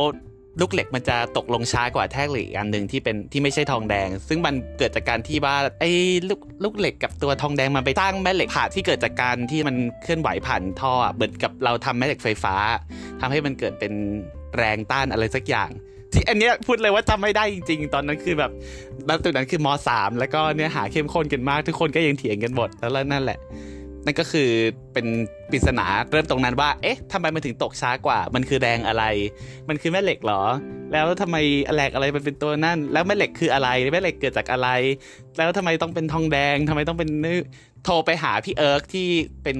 [0.60, 5.92] ลูกเหล็กมันจะตกลงช้ากว่าแท่งเหล็กอีกอันหนึ่งที่เป็นที่ไม่ใช่ทองแดง ซึ่งมันเกิดจากการที่ว่าไอ้
[6.29, 12.55] ลูกลูกเหล็กกับตัวทองแดงมันไปสร้างแม่เหล็กผ่าที่เกิดจากการที่มันเคลื่อนไหวผ่านท่อเหมือนกับเราทำแม่เหล็กไฟฟ้า
[13.22, 13.94] ทำให้มันเกิดเป็น
[14.57, 15.70] แรงต้านอะไรสักอย่าง
[16.14, 18.51] ที่อันเนี้ยพูดเลยว่าจำไม่ได้จริง ๆ ตอนนั้นคือแบบ
[19.07, 23.40] แล้วตัวนั้นคือมสามแล้วก็เนื้อหาเข้มข้นกันมากทุกคนก็ยังเถียงกันหมดแล้วนั่นแหละ
[24.05, 24.50] นั่นก็คือ
[24.94, 25.05] เป็น
[25.51, 29.03] ปริศนาเริ่มตรงนั้นว่า เอ๊ะทำไมมันถึงตกช้ากว่า มันคือแรงอะไร
[29.70, 30.42] มันคือแม่เหล็กเหรอ
[30.92, 31.37] แล้วทำไม
[31.75, 34.70] แหลกอะไรมันเป็นตัวนั่น แล้วแม่เหล็กคืออะไร แม่เหล็กเกิดจากอะไร
[35.37, 37.27] แล้วทำไมต้องเป็นทองแดงทำไมต้องเป็นน
[37.83, 39.07] โทรไปหาพี่เอิร์กที่
[39.44, 39.57] เป็น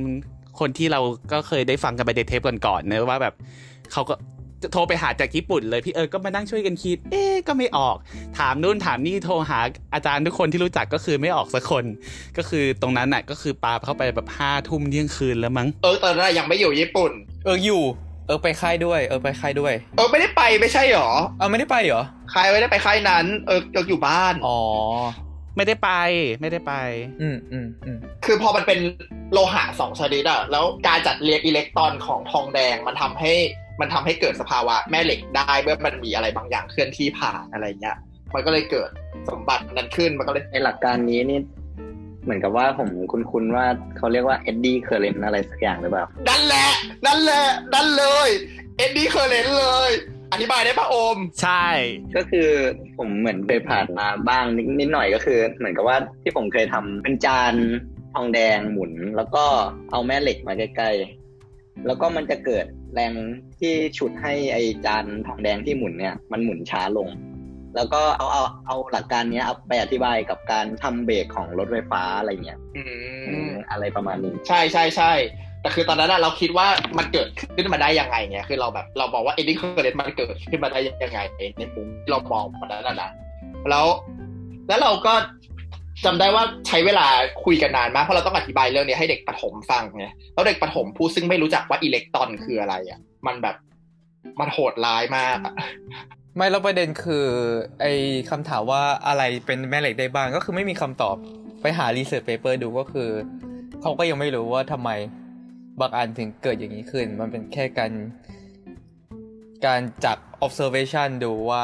[0.60, 1.02] คนที่เรา
[1.32, 3.34] ก็เคยได้ฟังกันไปในเทปก่อนๆเนะว่าแบบ
[3.92, 4.14] เขาก็
[4.72, 7.96] โทรไปหาจากญี่ปุ่นเลยพี่เอิร์กก็มานั่งช่วยกันคิด เอ๊ะก็ไม่ออก
[8.40, 9.60] ถามนู่นถามนี่โทรหา
[9.94, 11.86] อาจารย์ทุกคนที่รู้จักก็คือไม่ออกสักคน
[12.38, 17.12] ก็คือตรงนั้นน่ะก็คือปาเข้าไปแบบห้าทุ่มเที่ยงคืนแล้วมั้ง เออตอนนั้นอะยังไม่อยู่ญี่ปุ่น
[17.46, 17.84] เอออยู่
[18.28, 24.60] เออไปค่ายด้วย เออไปค่ายด้วย เออไม่ได้ไปไม่ใช่หรอ เอาไม่ได้ไปเหรอใครไม่ได้ไปค่ายนั้น เออเอออยู่บ้าน อ๋อ
[25.58, 25.92] ไม่ได้ไป
[26.42, 26.74] ไม่ได้ไป
[27.22, 28.80] อืมอืมอืมคือพอมันเป็น
[29.34, 33.34] โลหะสองชนิดอะแล้วการจัดเรียงอิเล็กตรอนของทองแดงมันทำให้
[33.82, 37.98] มันทำให้เกิดสภาวะแม่เหล็กได้เมื่อมันมีอะไรบางอย่างเคลื่อนที่ผ่านอะไรเงี้ย
[38.34, 38.90] มันก็เลยเกิด
[39.30, 41.40] สมบัตินั้นขึ้นมันก็เลยในหลักการนี้นี่
[42.24, 43.66] เหมือนกับว่าผมคุ้นๆว่า
[43.98, 46.70] เขาเรียกว่า eddy current อะไรสักอย่างหรือเปล่านั่นแหละ
[47.06, 48.30] นั่นแหละนั่นเลย
[48.78, 49.92] eddy current เลย
[50.32, 51.68] อธิบายได้ปะโอม ใช่
[52.16, 52.50] ก็คือ
[52.98, 57.54] ผมเหมือนเคยผ่านมาบ้างนิดนิดหน่อยก็คือ เหมือนกับว่าที่ผมเคยทำเป็นจาน
[58.14, 59.44] ทองแดงหมุน แล้วก็
[59.92, 63.14] เอาแม่เหล็กมาใกล้ๆแล้วก็มันจะเกิด แรง
[63.60, 67.10] ที่ฉุดให้ไอจานทองแดงที่หมุนเนี่ยมันหมุนช้าลง
[67.76, 72.82] แล้วก็เอาเอาเอาหลักการเนี้ยเอาไปอธิบายกับการทำเบรกของรถไฟฟ้าอะไรเงี้ยอื
[73.28, 75.12] อืมมอะไรประมาณนี้ ใช่ใช่ใช่
[75.62, 81.20] แต่คือตอนนั้นอะเราคิดว่ามันเกิดขึ้นมาได้ยังไงเนี่ยคือเราแบบเราบอกว่าเอ็ดดี้เคอร์เรนมันเกิดขึ้นมาได้ยังไง
[81.58, 83.10] ในมุมที่เรามองมันนั้นอะนะ
[83.70, 83.86] แล้ว
[84.68, 85.14] แล้วเราก็
[86.06, 87.08] จำได้ว่าใช้เวลา
[87.46, 93.56] คุยกันนานมากเพราะเราต้องอธิบายเรื่องนี้ให้เด็กประถมฟังไงแล้วเด็กประถมผู้ซึ่งไม่รู้จักว่าอิเล็กตรอนคืออะไรอะ มันแบบ
[94.40, 95.54] มันโหดร้ายมากอะ
[96.36, 97.28] ไม่แล้วประเด็นคือ
[97.82, 97.94] ไอ้
[98.30, 101.16] คำถามว่าอะไรเป็นแม่เหล็กได้บ้างก็คือไม่มีคำตอบ
[101.62, 103.10] ไปหา research paper ดูก็คือ
[103.82, 104.90] เขาก็ยังไม่รู้ว่าทำไม
[105.82, 107.92] บางอันถึงเกิดอย่างนี้ขึ้น มันเป็นแค่การ
[109.66, 111.64] การจาก observation ดูว่า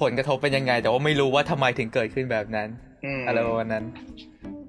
[0.00, 2.87] ผลกระทบเป็นยังไง แต่ว่าไม่รู้ว่าทำไมถึงเกิดขึ้นแบบนั้นม
[3.26, 3.84] อะไรประมาณนั้น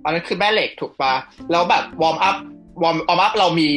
[0.03, 1.13] อันนั้นคือแม่เหล็กถูกปะ
[1.51, 2.37] แล้วแบบ warm up
[2.83, 3.69] warm up เรามี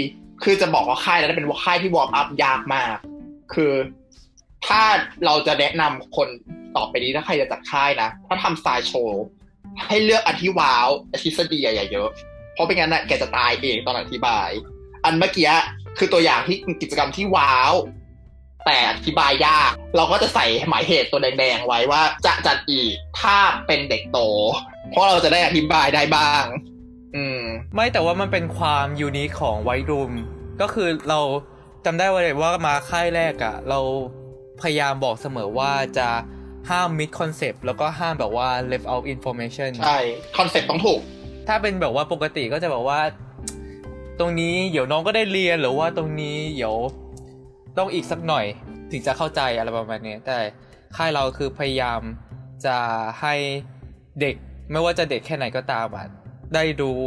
[0.44, 2.96] คือจะบอกว่าค่ายนั้นเป็นค่ายที่ warm up ยากมาก
[3.54, 3.72] คือ
[4.66, 4.82] ถ้า
[5.24, 6.28] เราจะแนะนำคน
[6.76, 9.24] ต่อไปนี้ถ้าใครจะจัดค่ายนะ ถ้าทำสไตล์โชว์
[9.88, 10.88] ให้เลือกอันที่ว้าว
[11.22, 12.10] ทฤษฎีอย่าเยอะ
[12.54, 14.48] เพราะเป็นงั้นน่ะแกจะตายเองตอนอธิบาย
[15.04, 15.52] อันเมื่อกี้
[15.98, 17.72] คือตัวอย่างที่กิจกรรมที่ว้าว
[18.66, 24.18] แต่อธิบายยาก เราก็จะใส่หมายเหตุตัวแดงๆไว้ว่าจะจัดอีกถ้าเป็นเด็กโต
[24.90, 26.44] เพราะเราจะได้อธิบายได้บ้าง
[27.16, 27.40] อืม
[27.74, 30.12] ไม่แต่ว่ามันเป็นความ unique ของ White Room
[30.60, 31.20] ก็คือเรา
[31.84, 33.80] จำได้ว่าเลยว่ามาค่ายแรกอะเรา
[34.62, 36.08] พยายามบอกเสมอว่าจะ
[36.70, 39.98] ห้าม misconcept แล้วก็ห้ามแบบว่า left out information ใช่
[40.38, 41.00] concept ต้องถูก
[41.48, 43.00] ถ้าเป็นแบบว่าปกติก็จะแบบว่า
[44.18, 46.76] ตรงนี้เดี๋ยวน้องก็ได้เรียนหรือว่าตรงนี้เดี๋ยว
[47.78, 48.44] ต้องอีกสักหน่อย
[48.90, 50.38] ถึงจะเข้าใจอะไรประมาณนี้แต่
[50.96, 52.00] ค่ายเราคือพยายาม
[52.66, 52.76] จะ
[53.20, 53.34] ให้
[54.20, 54.36] เด็ก
[54.72, 56.06] ไม่ว่าจะเด็กแค่ไหนก็ตามอะ
[56.54, 57.00] ได้รู้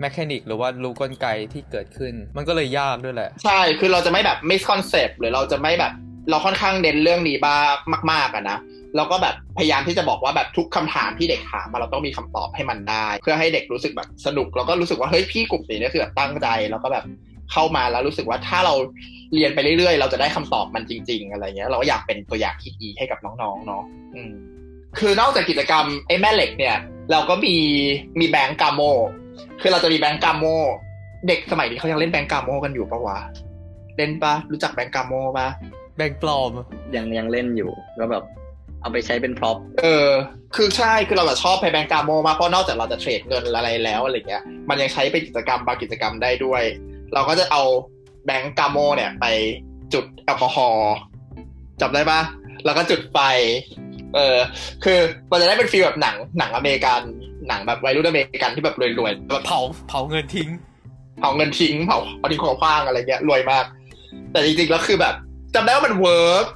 [0.00, 5.92] mechanic หรือว่ารู้กลไกที่เกิดขึ้น มันก็เลยยากด้วยแหละ ใช่ คือเราจะไม่แบบ misconcept หรือเราจะไม่แบบ
[6.30, 8.58] เราค่อนข้างเน้นเรื่องนี้บ้างมากๆอะนะ
[8.96, 17.04] เราก็แบบพยายามที่จะบอกว่าแบบทุกคำถามที่เด็กถามมาเราต้องมีคำตอบให้มันได้ เพื่อให้เด็กรู้สึกแบบสนุกแล้วก็รู้สึกว่าเฮ้ยพี่กลุ่มนี้เนี่ยคือแบบตั้งใจแล้วก็แบบ
[17.54, 18.74] เข้ามาแล้วรู้สึกว่าถ้าเรา
[19.34, 23.82] เรียนไปเรื่อยๆ เราจะได้คำตอบมันจริง ๆ อะไรเงี้ย เราก็อยากเป็นตัวอย่างที่ดีให้กับน้องๆเนาะ
[24.14, 24.32] อืม
[24.98, 26.76] คือนอกจากกิจกรรมไอ้แม่เหล็กเนี่ย
[27.10, 27.56] เราก็มี
[28.20, 28.80] มีแบงก์กาโม
[29.60, 30.44] คือเราจะมีแบงก์กาโม
[31.26, 33.18] เด็กสมัยนี้เขายังเล่นแบงก์กาโมกันอยู่ปะวะ
[33.96, 35.48] เล่นปะรู้จักแบงก์กาโมปะ
[35.96, 36.50] แบ่งปลอม
[36.96, 38.24] ยังยังเล่นอยู่ก็แบบ
[38.80, 40.08] เอาไปใช้เป็น prop เออ
[40.56, 46.62] คือใช่ คือเราแบบชอบไปแบงก์กาโมมากเพราะนอกจากเราจะ trade เงินอะไรแล้วอะไรเงี้ย มันยังใช้เป็นกิจกรรมบางกิจกรรมได้ด้วย
[47.14, 47.62] เราก็จะเอา
[48.26, 49.24] แบงก์กาโมเนี่ยไป
[49.92, 50.94] จุดแอลกอฮอล์
[51.80, 52.20] จำได้ปะ
[52.64, 53.18] แล้วก็จุดไฟ
[54.14, 54.36] เออ
[54.84, 54.98] คือ
[55.30, 57.00] มันจะได้เป็น feel แบบหนังหนังอเมริกัน
[57.48, 60.48] หนังแบบวัยรุ่นอเมริกันที่แบบรวยๆแบบเผาเผาเงินทิ้ง
[61.20, 63.64] เผาเงินทิ้งเผาเอาทิ้งของคว้างอะไรเงี้ยรวยมาก
[64.32, 65.14] แต่จริงๆแล้วคือแบบ
[65.54, 66.46] จำได้ว่ามัน work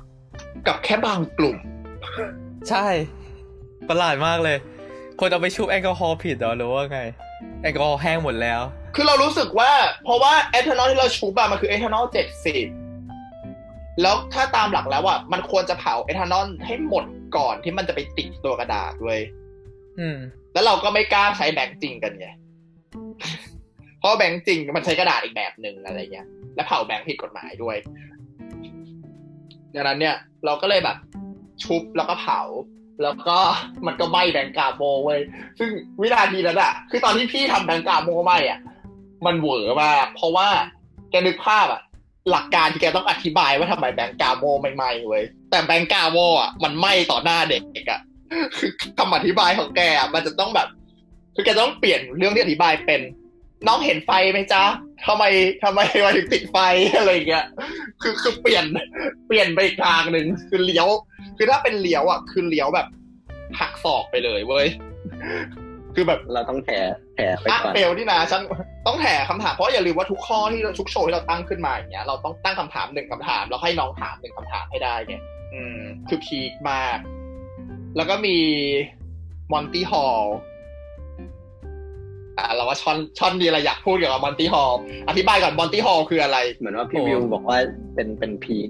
[0.66, 1.56] กับแค่บางกลุ่ม
[2.68, 2.86] ใช่
[3.88, 4.56] ประหลาดมากเลย
[5.20, 7.00] คนเอาไปชุบแอลกอฮอล์ผิดเหรอหรือว่าไง
[7.62, 8.62] แอลกอฮอล์แห้งหมดแล้ว
[8.94, 9.70] คือเรารู้สึกว่า
[10.04, 12.66] เพราะว่าเอทานอลที่เราชุบอะมันคือเอทานอลเจ็ดสิบ
[14.02, 17.04] แล้วถ้าตามหลักแล้วอะมันควรจะเผาเอทานอลให้หมด
[17.36, 19.20] ก่อนที่มันจะไปติดตัวกระดาษเว้ย
[19.98, 20.18] อืม
[20.52, 22.28] แล้วเราก็ไม่กล้าใช้แบงค์จริงกันไง
[23.98, 27.76] เพราะแบงค์จริงมันใช้กระดาษอีกแบบหนึ่งอะไรเงี้ย และเผาแบงค์ผิดกฎหมายด้วย
[29.74, 30.96] ดังนั้นเนี่ย เราก็เลยแบบ
[31.64, 32.40] ชุบแล้วก็เผา
[33.02, 33.38] แล้วก็
[33.86, 35.20] มันก็ไหม้แบงก์กาโมเว้ย
[35.58, 35.70] ซึ่ง
[36.00, 38.58] วินาทีนั้นอะคือตอนที่พี่ทำแบงก์กาโมไหม้อะ
[39.26, 40.48] มันเหวอมากเพราะว่า
[41.10, 41.82] แกนึกภาพอะ
[42.30, 48.00] หลักการที่แกต้องอธิบายว่าทำไมแบงก์กาโมไม่ไหมเว้ยแต่แบงก์กาโมอะมันไหมต่อหน้าเด็กอะ
[48.56, 50.68] คือคำอธิบายของแกอะมันจะต้องแบบ
[51.34, 53.00] คือแกต้องเปลี่ยนเรื่องที่อธิบายเป็น
[53.66, 54.64] น้องเห็นไฟไหมจ๊ะ
[55.06, 55.24] ทำไม
[55.62, 56.58] ทำไมมาถึงติดไฟ
[56.96, 57.46] อะไรเงี้ย
[58.02, 58.64] คือคือเปลี่ยน
[59.26, 60.88] เปลี่ยนไปอีกทางหนึ่งคือเลี้ยว
[61.36, 62.86] คือถ้าเป็นเลี้ยวอะ คือเลี้ยวแบบ
[63.58, 64.66] หักศอกไปเลยเว้ย
[66.00, 66.70] คือแบบเราต้องแถ
[67.16, 68.42] แถไปอะก่อนเฟลที่นะฉัน
[68.86, 75.14] ต้องแถคำถามเพราะอย่าลืมว่าทุกข้อที่เราทุกโชว์ที่เราตั้งขึ้นมาอย่างเงี้ยเราต้องตั้งคำถามหนึ่งคำถามแล้วให้น้องถามหนึ่งคำถามให้ได้ไง
[75.54, 76.98] อืม คือ peak มาก
[77.96, 78.36] แล้วก็มี
[79.52, 80.22] Monty Hall
[82.38, 84.72] อะเราว่าช่อนช่อนมีอะไรอยากพูดเกี่ยวกับ Monty Hall
[85.08, 87.58] อธิบายก่อน Monty Hall คืออะไร เหมือนว่าพี่โอ้วิวบอกว่า
[87.94, 88.68] เป็นเป็น peak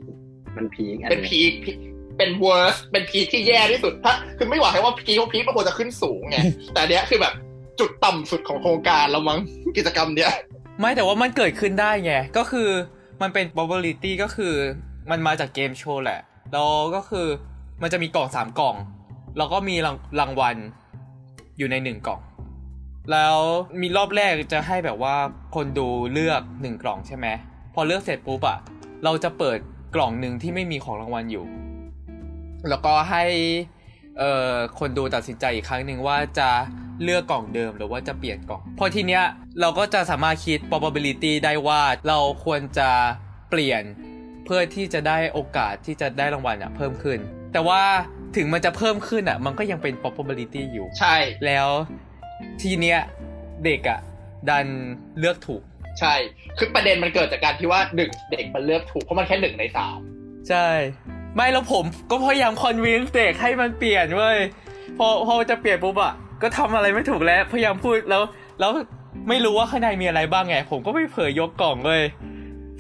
[0.57, 1.77] มัน peak อันเป็นนี้ peak peak
[2.19, 6.39] เป็น worst เป็น peak ที่แย่ที่สุดถ้าคือไม่หวังให้ว่า peak เพราะ peak มันควรจะขึ้นสูงไง
[6.73, 7.35] แต่อันเนี้ยคือแบบ
[7.81, 9.39] จุดต่ำสุดของโครงการแล้วมั้ง
[9.77, 10.33] กิจกรรมเนี้ย
[10.81, 12.69] ไม่แต่ว่ามันเกิดขึ้นได้ไงก็คือ
[13.23, 14.55] มันเป็น probability ก็คือ
[15.11, 16.21] มันมาจากเกมโชว์แหละ
[16.53, 17.27] แล้วก็คือ
[17.83, 18.77] มันจะมีกล่องสามกล่อง
[19.39, 20.57] แล้วก็มีรางรางวัล
[21.59, 22.21] อยู่ในหนึ่งกล่อง
[23.13, 23.37] แล้ว
[23.81, 25.17] มีรอบแรกจะให้แบบว่า
[25.55, 27.27] คนดูเลือกหนึ่งกล่องใช่ไหม
[27.75, 28.59] พอเลือกเสร็จปุ๊บอะ
[29.05, 29.59] เราจะเปิด
[29.95, 31.45] กล่องหนึ่งที่ไม่มีของรางวัลอยู่
[32.71, 33.25] แล้วก็ให้
[34.19, 36.51] เอ่อคนดูตัดสินใจอีกครั้งหนึ่งว่าจะ
[37.03, 39.25] เลือกกล่องเดิมหรือว่าจะเปลี่ยนกล่อง พอทีเนี้ย
[39.61, 42.91] เราก็จะสามารถคิด probability ได้ว่าเราควรจะ
[43.51, 43.83] เปลี่ยน
[44.45, 47.19] เพื่อที่จะได้โอกาสที่จะได้รางวัลอะเพิ่มขึ้น
[47.53, 47.83] แต่ว่า
[48.37, 51.69] ถึงมันจะเพิ่มขึ้นอะมันก็ยังเป็น probability อยู่ ใช่ แล้ว
[52.63, 52.99] ทีเนี้ย
[53.65, 54.01] เด็กอะ
[54.49, 54.67] ดัน
[55.19, 55.63] เลือกถูก
[56.01, 56.15] ใช่
[56.59, 59.99] คือประเด็นมันเกิดจากการที่ว่าหนึ่งเด็กมันเลือกถูกเพราะมันแค่หนึ่งในสาม
[60.49, 60.69] ใช่
[61.39, 64.39] ไม่แล้วผมก็พยายามคอนวินส์เด็กให้มันเปลี่ยนเว้ย
[64.99, 68.23] พอพอจะเปลี่ยนปุ๊บอะก็ทำอะไรไม่ถูกแล้วพยายามพูดแล้ว
[68.61, 68.71] แล้ว
[69.29, 72.03] ไม่รู้ว่าข้างในมีอะไรบ้างไง ผมก็ไม่เผยยกกล่องเลย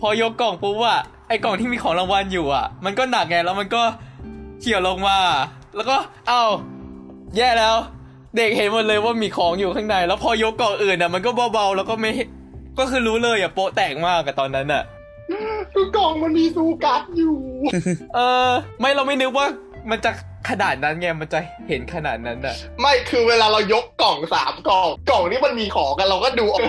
[0.00, 3.82] พอยกกล่องปุ๊บอะไอกล่องที่มีของรางวัลอยู่อะมันก็หนักไงแล้วมันก็
[4.60, 5.18] เขี่ยลงมา
[5.76, 5.96] แล้วก็
[6.28, 6.42] เอ้า
[7.36, 7.76] แย่แล้ว
[8.36, 12.10] เด็กเห็นหมดเลยว่ามีของอยู่ข้างใน แล้วพอยกกล่องอื่นอะมันก็เบาๆแล้วก็ไม่
[12.78, 14.82] ก็คือรู้เลยอะโปะแตกมากอะตอนนั้นอะ
[15.74, 17.36] คือกล่องมันมีซูการ์ดอยู่
[18.14, 19.46] เออ ไม่เราไม่นึกว่า
[19.90, 20.10] มันจะ
[20.50, 26.62] ขนาดนั้นไงมันจะเห็นขนาดนั้นอะไม่คือเวลาเรายกกล่องสามกล่อง กล่องที่มันมีของกันเราก็ดูออก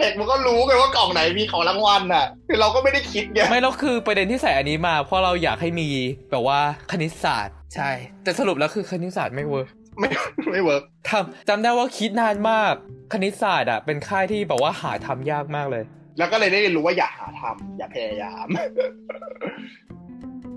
[0.00, 5.88] เด็กมันก็รู้ไงว่ากล่องไหนมีของรางวัลน่ะ คือเราก็ไม่ได้คิดไงไม่แล้วคือประเด็นที่ใส่อันนี้มา เพราะเราอยากให้มี
[6.30, 7.90] แบบว่าคณิตศาสตร์ ใช่
[8.24, 9.68] แต่สรุปแล้วคือคณิตศาสตร์ไม่ work
[10.00, 10.08] ไม่
[10.50, 12.72] ไม่ work ทำจำได้ว่าคิดนานมาก
[13.12, 15.84] คณิตศาสตร์อะเป็นค่ายที่แบบว่าหาทำยากมากเลย
[16.18, 18.46] แล้วก็เลยได้เรียนรู้ว่าอย่าหาทำอย่าพยายาม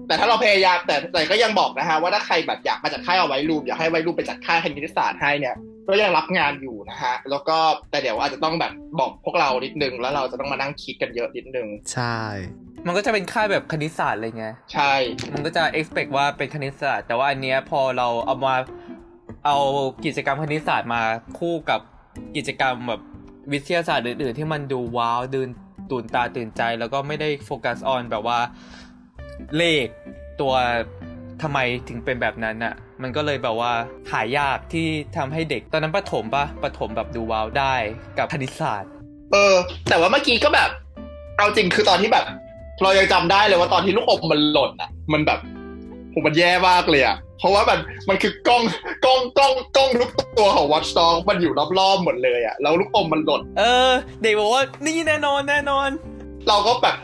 [0.08, 5.56] แต่ถ้าเราพยายามแต่แต่ก็ยังบอกนะฮะว่าถ้าใครแบบอยากมาจัดค่ายเอาไว้รูปอยากให้ไว้รูปไปจัดค่ายคณิตศาสตร์ให้เนี่ย
[5.88, 7.58] ก็ยังรับงานอยู่นะฮะ แล้วก็
[7.91, 12.19] แต่เดี๋ยวอาจจะต้องแบบบอกพวกเรานิดนึง แล้วเราจะต้องมานั่งคิดกันเยอะนิดนึง ใช่
[12.88, 14.93] มันก็จะเป็นค่ายแบบคณิตศาสตร์อะไรเงี้ยใช่
[15.34, 18.56] มันก็จะ expect ว่าเป็นคณิตศาสตร์ แต่ว่าอันเนี้ยพอเราเอามา
[19.45, 19.58] เอา
[20.06, 21.02] กิจกรรมคณิตศาสตร์มา
[21.39, 21.82] คู่กับ
[22.36, 23.02] กิจกรรมแบบ
[23.53, 25.49] วิทยาศาสตร์อื่นๆ ที่มันดูว้าวดืน
[25.91, 28.39] ตื่นตาตื่นใจ แล้วก็ไม่ได้โฟกัสออนแบบว่า
[29.57, 29.85] เลข
[30.41, 30.53] ตัว
[31.41, 31.59] ทำไม
[31.89, 33.71] ถึงเป็นแบบนั้นอะ มันก็เลยแบบว่า
[34.12, 37.75] หายากที่ทำให้เด็ก ตอนนั้นประถมปะประถมแบบดูว้าวได้
[38.17, 38.89] กับคณิตศาสตร์
[39.31, 39.55] เออ
[39.89, 40.69] แต่ว่าเมื่อกี้ก็แบบ
[41.38, 42.25] เอาจริงคือตอนที่แบบ
[42.83, 45.39] เรายังจำได้เลยว่าตอนที่ลูกอมมันหล่นอะ มันแบบ
[46.13, 48.63] ผมมันแย่มากเลยอะ เพราะว่ามันมันคือกล้อง
[49.06, 55.89] กล้องกล้องกล้องทุกตัวของ Watchdog มันอยู่รอบๆหมดเลยอะแล้วลูกอมมันหล่นเออ เด็กบอกว่านี่แน่นอนแน่นอน
[56.47, 56.95] เราก็แบบ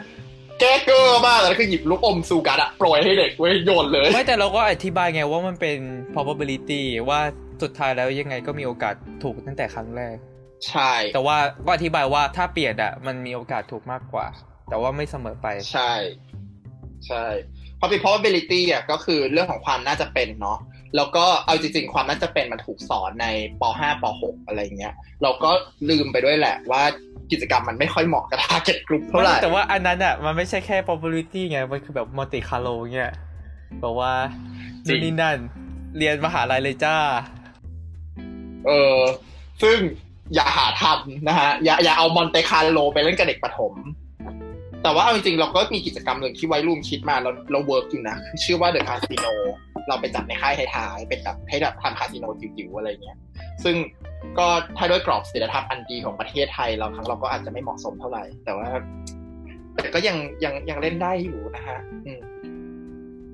[0.60, 5.78] แก้เกอร์มากแล้วคือหยิบลูกอมซูกัดอะโปรยให้เด็กไว้โยนเลยไม่แต่เราก็อธิบายไงว่ามันเป็น
[6.13, 7.19] probability ว่า
[7.62, 10.15] สุดท้ายแล้วยังไงก็มีโอกาสถูกตั้งแต่ครั้งแรก
[10.67, 14.26] ใช่ แต่ว่าก็อธิบายว่าถ้าเปลี่ยนอะมันมีโอกาสถูกมากกว่า
[14.69, 15.91] แต่ว่าไม่เสมอไป ใช่
[17.08, 17.55] ใช่เพราะเป็น
[18.04, 20.60] probability อะก็คือเรื่องของความน่าจะเป็นเนาะ
[20.95, 23.28] แล้วก็เอาจริงๆ ความน่าจะเป็นมันถูกสอนใน
[23.62, 25.52] ป .5 ป .6 อะไรเงี้ย เราก็
[25.89, 26.82] ลืมไปด้วยแหละว่า
[27.32, 33.12] กิจกรรมมันไม่ค่อยเหมาะกับ target group เท่าไหร่แต่ว่าอันนั้นอะมันไม่ใช่แค่ probability ไง มันคือแบบ Monte Carlo เงี้ย
[33.84, 34.13] บอกว่า
[34.88, 35.38] จรินี่งนี่นั่น
[35.98, 36.95] เรียนมหาลัยเลยจ้า
[38.67, 39.00] เออ
[39.63, 39.78] ซึ่ง
[40.34, 43.74] อย่าหาทำนะฮะ อย่าอย่าเอามอนเตคาร์โลไปเล่นกับเด็กประถม
[44.86, 49.25] แต่ว่าเอาจริงๆเราก็มีกิจกรรมหนึ่งที่ไว้รูมคิดมาเราเรา work อยู่นะชื่อว่า The Casino
[49.88, 53.17] เราไปจัดในค่ายท้ายๆเป็นแบบให้แบบทำคาสิโนจิ๋วๆอะไรเงี้ย
[53.63, 53.76] ซึ่ง
[54.38, 58.69] ก็ถ้าด้วยกรอบศีลธรรมอันดีของประเทศไทยเราครั้งเราก็อาจจะไม่เหมาะสมเท่าไหร่ แต่ว่า
[59.76, 62.19] แต่ก็ยังยังยังเล่นได้อยู่นะฮะอืม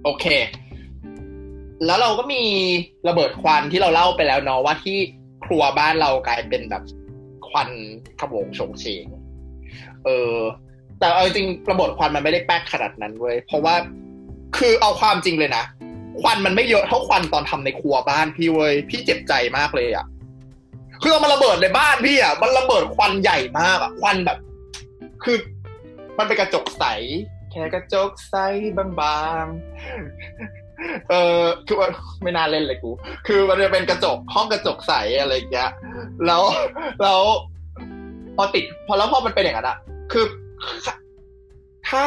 [0.03, 0.25] โอเค
[1.85, 2.43] แล้วเราก็มี
[3.07, 4.97] ระเบิดควันที่เราเล่าไปแล้วเนาะว่าที่
[5.45, 6.83] ครัวบ้านเรากลายเป็นแบบ
[7.49, 7.69] ควัน
[8.19, 9.05] ขโมงโฉงเฉง
[10.05, 10.35] เออ
[11.01, 13.75] แต่เอาจริงระเบิดควันมันไม่ได้แป๊กขนาดนั้นเว้ยเพราะว่า
[14.57, 15.63] คือเอาความจริงเลยนะ
[16.21, 20.05] ควันมันไม่เยอะเท่าควันตอนทำในครัวบ้านพี่เว้ยพี่เจ็บใจมากเลยอะ่ะ
[21.03, 24.37] คือมันระเบิดในบ้านพี่อะ่ะมันระเบิดควันใหญ่มากอะ่ะควันแบบ
[25.23, 25.37] คือ
[26.17, 26.85] มันเป็นกระจกใส
[27.51, 28.35] แค่กระจกใส
[28.77, 31.89] บางๆเออคือว่า
[32.23, 32.91] ไม่น่าเล่นเลยกู
[33.27, 35.71] คือมันจะเป็นกระจกห้องกระจกใสอะไรอย่างเงี้ย
[36.25, 36.43] แล้ว
[37.01, 37.21] แล้ว
[38.35, 39.77] พอติด พอแล้วพอมันเป็นอย่างนั้นอะ
[40.11, 40.25] คือ
[41.87, 42.01] ถ้า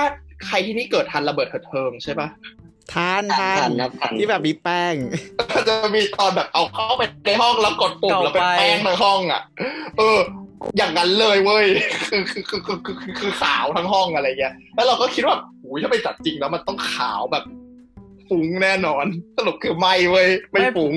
[0.46, 2.28] ใครที่นี่เกิดทันระเบิดเถิดเทิงใช่ปะ
[2.92, 4.94] ทานทาทันนนะทันที่แบบมีแป้ง
[5.52, 9.42] ก็จะมีตอนแบบเอาเข้าไปในห้องแล้วกดปุ่มเก่าแล้วเป็นไปแป้งในห้องอะ
[9.98, 10.18] เออ
[10.76, 11.66] อย่างนั้นเลยเว้ย
[12.08, 17.44] คือคือคือคือคือคือคือขาวทั้งห้องอะไรเงี้ยแล้วเราก็คิดว่าอุ้ยถ้าไปจัดจริงแล้วมันต้องขาวแบบ
[18.28, 19.04] ฟุ้งแน่นอน
[19.36, 20.94] สรุปคือไม่เว้ยไม่ฟุ้ง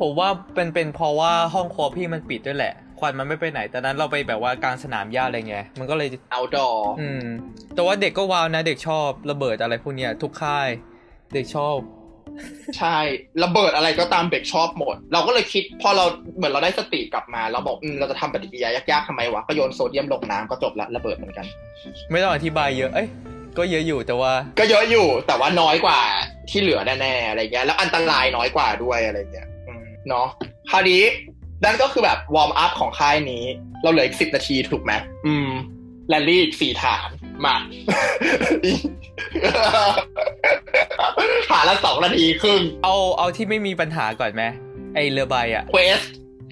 [0.00, 7.26] ผมว่าเป็นเป็นเพราะว่าห้องครัวพี่มันปิดด้วยแหละ ควันมันไม่ไปไหน แต่นั้นเราไปแบบว่ากลางสนามหญ้าอะไรเงี้ย มันก็เลย outdoor อืม
[7.74, 10.68] แต่ว่าเด็กก็ว้าวนะ เด็กชอบระเบิดอะไรพวกเนี้ยทุกค่าย
[11.34, 11.76] เด็กชอบ
[12.78, 12.96] ใช่
[13.44, 16.04] ระเบิดอะไรก็ตามเด็กชอบหมด เราก็เลยคิดพอเรา
[16.36, 21.46] เหมือนเราได้สติกลับมา เราบอกอืมเราจะทำปฏิกิริยายากๆทำไมวะ ก็โยนโซเดียมลงน้ำก็จบละระเบิดเหมือนกัน
[22.10, 23.08] ไม่ต้องอธิบายเยอะ เอ้ย
[23.58, 26.00] ก็เยอะอยู่แต่ว่า ก็เยอะอยู่ แต่ว่าน้อยกว่า
[26.50, 30.26] ที่เหลือแน่ๆอะไรเงี้ย แล้วอันตรายน้อยกว่าด้วยอะไรเงี้ยอืมเนาะ
[30.70, 31.02] คราวนี้
[31.64, 33.44] นั่นก็คือแบบ warm up ของค่ายนี้
[33.82, 34.92] เราเหลืออีกสิบนาทีถูกไหม
[35.26, 35.50] อืม
[36.08, 37.08] แรลลี่อีกสี่ฐาน
[37.44, 37.56] มา
[41.50, 44.42] ฐานละสองนาทีครึ่ง เอาเอาที่ไม่มีปัญหาก่อนไหม
[44.94, 46.00] ไอเรือใบอะ quest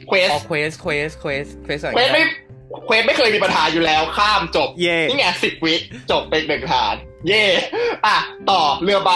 [0.08, 2.30] quest ออ quest quest quest questอะไร quest ไม่เงี้ย
[2.86, 5.74] quest ไม่เคยมีปัญหาอยู่แล้วข้ามจบเย่นี่ไงสิบวิ
[6.10, 6.94] จบเป็นหนึ่งฐาน
[7.28, 7.44] เย่
[8.06, 8.16] อะ
[8.50, 9.12] ต่อเรือใบ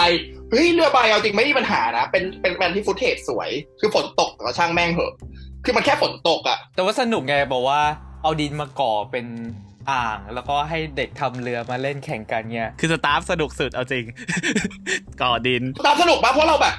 [0.51, 3.51] เฮ้ยเรือใบเอาจริงไม่มีปัญหานะ เป็นเป็นแบรนด์ที่ footage สวย
[3.81, 5.13] คือฝนตกแต่ก็ช่างแม่งเหอะ
[5.65, 7.81] คือมันแค่ฝนตกอะแต่ว่าสนุกไงบอกว่า
[8.23, 9.27] เอาดินมาก่อเป็น
[9.91, 14.05] อ่างแล้วก็ให้เด็กทำเรือมาเล่นแข่งกันเงี้ยคือ staff สนุกสุดเอาจริง
[15.23, 16.75] ก่อดินตามสนุกมากเพราะเราแบบ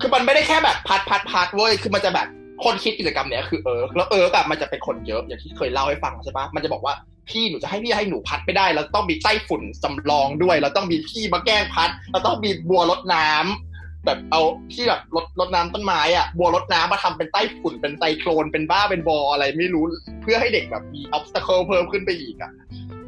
[0.00, 2.26] คือมันไม่ได้แค่แบบพัดพัดพัดเว้ยคือมันจะแบบ
[2.64, 6.94] คนคิดกิจกรรมเนี้ยคือเอิร์กแล้วเอิร์กอะมันจะเป็นคนเยอะอย่างที่เคยเล่าให้ฟังใช่ปะมันจะบอกว่า
[7.28, 13.73] พี่หนูจะให้พี่ให้หนูพัดไม่ได้แล้วต้องมีไต้ฝุ่นจำลองด้วยแล้วต้องมีพี่มาแกล้งพัดแล้วต้องมีบัวรดน้ำ
[14.06, 14.40] แบบเอา
[14.72, 19.84] ที่แบบรดรดน้ำต้นไม้อะบัวรดน้ำมาทำเป็นไต้ฝุ่นเป็นไซโคลนเป็นบ้าเป็นบออะไรไม่รู้
[20.22, 22.52] เพื่อให้เด็กแบบมีอ b บสต c เคิลเพิ่มขึ้นไปอีกอะ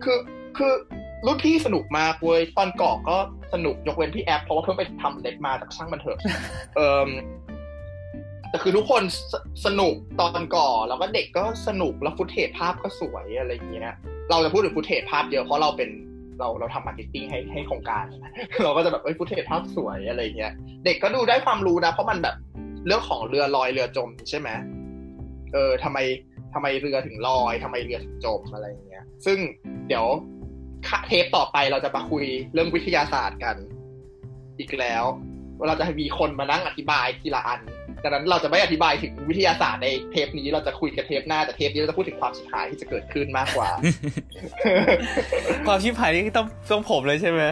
[0.04, 0.18] คือ
[0.56, 0.72] คือ
[1.26, 3.16] รุ่นพี่สนุกมากเว้ยตอนก่อก็
[3.52, 6.18] สนุกยกเว้นพี่แอปเพราะว่าเพิ่งไปทำเล็บมาจากช่างมันเถอะ
[6.76, 7.10] เออ
[8.50, 9.34] แต่คือทุกคนส
[9.66, 13.92] สนุกตอนก่อแล้วก็เด็กก็สนุกแล้ว footage ภาพก็สวยอะไรอย่างเงี้ย
[14.30, 15.90] เราจะพูดถึง footage ภาพเยอะเพราะเราเป็น
[16.38, 18.04] เราเราทำ marketing ให้ให้โครงการ
[18.64, 20.52] เราก็จะแบบเอ้ย footage ภาพสวยอะไรเงี้ย
[20.84, 22.36] เด็กก็ดูได้ความรู้นะ เพราะมันแบบ
[22.86, 24.48] เรื่องของเรือลอยเรือจมใช่ไหม
[25.52, 25.98] เออทำไม
[26.54, 29.38] ทำไมเรือถึงลอยทำไมเรือถึงจมอะไรอย่างเงี้ย ซึ่ง
[29.88, 30.06] เดี๋ยว
[31.06, 33.56] เทปต่อไปเราจะมาคุยเรื่องวิทยาศาสตร์กัน
[34.58, 35.04] อีกแล้ว
[35.68, 37.60] เราจะให้มีคนมานั่งอธิบายทีละอัน
[38.02, 43.68] ดังนั้นเราจะไม่อธิบายถึงวิทยาศาสตร์ในเทปนี้เราจะคุยกันเทปหน้าแต่เทปนี้เราจะพูดถึงความชิบหายที่จะเกิดขึ้นมากกว่า
[45.66, 47.42] ความชิบหายนี่ต้องต้องผมเลยใช่ไหม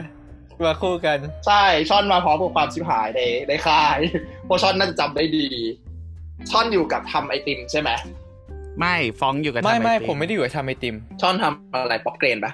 [0.64, 3.98] มาคู่กัน ใช่ช่อนมาพร้อมกับความชิบหายในในค่าย
[4.46, 5.46] เพราะช่อนน่าจะจำได้ดี
[6.50, 7.90] ช่อนอยู่กับทำไอติมใช่ไหม
[8.80, 12.52] ไม่ฟ้องอยู่กับไม่ทำไม่ติผมไม่ได้อยู่กับทำไอติมช่อนทำอะไรป๊อปเกรนปะ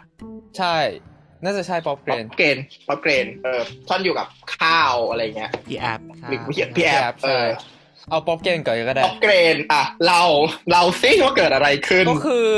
[0.58, 0.76] ใช่
[1.44, 2.56] น่าจะใช่ป๊อปเกรป๊อปนเกรน
[2.88, 4.26] ป๊อปเกรนเออช่อนอยู่กับ
[4.56, 7.46] ข้าวอะไรเงี้ยพี่แอปหรือพี่พี่แอพี่แอปปเอใช่อ
[8.10, 10.22] เอาป๊อปเกรนก่อนก็ได้ป๊อปเกรนอะเรา
[10.72, 12.48] เราซิว่าเกิดอะไรขึ้น ก็คือ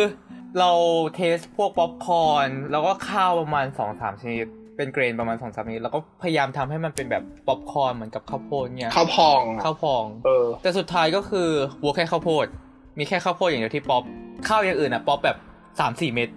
[0.58, 0.70] เรา
[1.14, 11.48] เทสพวกป๊อปคอร์นแล้วก็ข้าวประมาณสองสามชนิดเป็นเกรนประมาณสองสามชนิดแล้วก็พยายามทำให้มันเป็นแบบป๊อปคอร์นเหมือนกับข้าวโพดเนี่ยข้าวพองอะข้าวพองเออแต่สุดท้ายก็คือ
[11.82, 12.46] มีแค่ข้าวโพด
[12.98, 14.02] มีแค่ข้าวโพดอย่างเดียวที่ป๊อป
[14.48, 15.36] ข้าวอย่างอื่นอะป๊อปแบบ
[15.80, 16.28] สามสี่เม็ด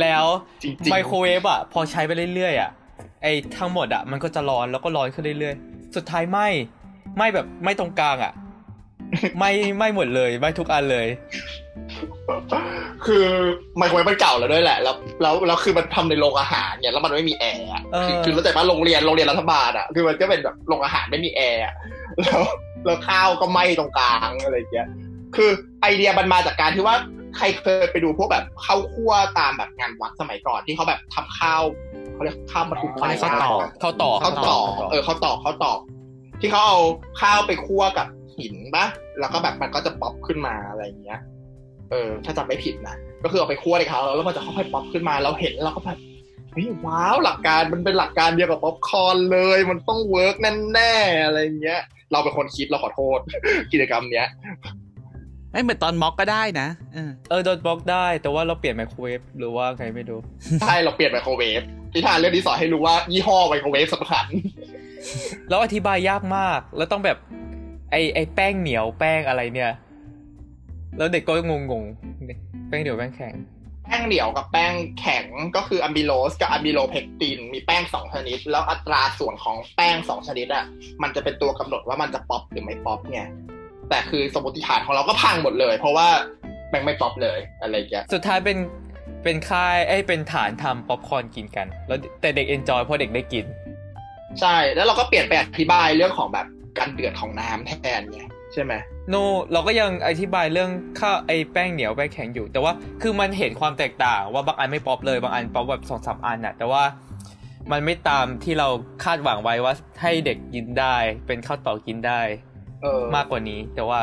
[0.00, 0.24] แล้ว
[0.62, 2.70] จริงๆไมโครเวฟอะ พอใช้ไปเรื่อยๆอะ
[3.22, 3.26] ไอ
[3.58, 6.38] ทั้งหมดอะ มันก็จะร้อนแล้วก็ร้อนขึ้นเรื่อยๆ สุดท้ายไหม้
[7.16, 8.32] ไหม้แบบไหม้ตรงกลางอะ
[9.36, 11.06] ไหม้ไหม้หมดเลยไหม้ทุกอันเลย
[13.06, 13.24] คือ
[13.76, 21.74] ไมโครเวฟมันเก่าแล้วด้วยแหละ แล้วแล้วแล้วคือมันทำในโรงอาหารเนี่ยแล้วมันไม่มีแอร์อะเออคือคือเข้าใจว่าโรงเรียนโรงเรียนรัฐบาลอะคือมันก็เป็นแบบโรงอาหารไม่มีแอร์อะ
[22.20, 22.42] แล้ว
[22.84, 24.88] แล้วข้าวก็ไหม้ตรงกลางอะไรอย่างเงี้ย
[25.36, 25.50] คือ
[25.82, 26.96] ไอเดียมันมาจากการที่ว่า
[27.36, 31.62] ใครเคยไปดูพวกแบบข้าวคั่วตามแบบงานวัดสมัยก่อนที่เขาแบบทำข้าว
[32.14, 35.78] เขาเรียกข้าวมาทุกไฟเขาเรียกข้าวตอกข้าวตอกข้าวตอกเออข้าวตอกข้าวตอก
[36.40, 36.78] ที่เขาเอา
[37.20, 38.06] ข้าวไปคั่วกับ
[38.38, 38.86] หินปะ
[39.20, 41.20] แล้วก็แบบมันก็จะป๊อปขึ้นมาอะไรอย่างเงี้ย
[41.90, 45.98] เออ ถ้าจำไม่ผิดนะก็คือเอาไปคั่วในเขาแล้วมันจะค่อยๆป๊อปขึ้นมาเราเห็นเราก็แบบ
[46.52, 50.34] เฮ้ยว้าวหลักการมันเป็นหลักการเดียวกับป๊อปคอร์นเลย มันต้อง work
[50.72, 51.80] แน่ๆอะไรอย่างเงี้ย
[52.12, 53.18] เราเป็นคนคิดเราขอโทษ
[53.72, 54.26] กิจกรรมเนี้ย
[55.52, 60.20] ไม่เหมือนตอน mock ก็ได้นะเออเออตอน mock ได้แต่ว่าเราเปลี่ยนไมโครเวฟหรือว่าไงไม่รู้
[60.60, 61.62] ใช่เราเปลี่ยนไมโครเวฟ
[61.94, 64.26] นิทานเรื่องนี้สอนให้รู้ว่ายี่ห้อไมโครเวฟสำคัญ
[65.48, 67.18] แล้วอธิบายยากมาก แล้วต้องแบบ
[67.90, 69.72] ไอไอแป้งเหนียวแป้งอะไรเนี่ย
[70.98, 73.34] แล้วเด็กก็งงงๆแป้งเหนียวแป้งแข็ง
[73.84, 75.24] แป้งเหนียวกับแป้งแข็ง
[75.56, 80.64] ก็คืออะมิโลสกับอะมิโลเพกตินมีแป้งสองชนิด แล้วอัตราส่วนของแป้งสองชนิดอะ
[81.02, 83.20] มันจะเป็นตัวกำหนดว่ามันจะป๊อปหรือไม่ป๊อปไง
[83.90, 86.08] แต่คือสมมติฐานของเราก็พังหมดเลย เพราะว่า
[86.70, 88.58] แป้งไม่ป๊อปเลยอะไรอย่างเงี้ยสุดท้ายเป็น
[89.24, 93.44] เป็นค่ายไอยเป็นฐานทำป๊อปคอร์นกินกัน แล้วแต่เด็ก enjoy เพราะเด็กได้กิน
[94.40, 96.46] ใช่แล้วเราก็เปลี่ยนไปอธิบายเรื่องของแบบ
[96.78, 98.22] การเดือดของน้ำแทนไง
[98.52, 98.72] ใช่ไหม
[99.08, 99.14] no
[99.52, 102.72] เราก็ยังอธิบายเรื่องข้าวไอแป้งเหนียวแป้งแข็งอยู่ แต่ว่า
[103.02, 106.82] คือมันเห็นความแตกต่างว่าบางอันไม่ป๊อปเลยบางอันป๊อปแบบสองสามอันน่ะ แต่ว่า
[107.72, 108.68] มันไม่ตามที่เรา
[109.04, 112.49] คาดหวังไว้ว่าให้เด็กกินได้ เป็นข้าวตอกกินได้เออ
[113.16, 114.00] มากกว่านี้ แต่ว่า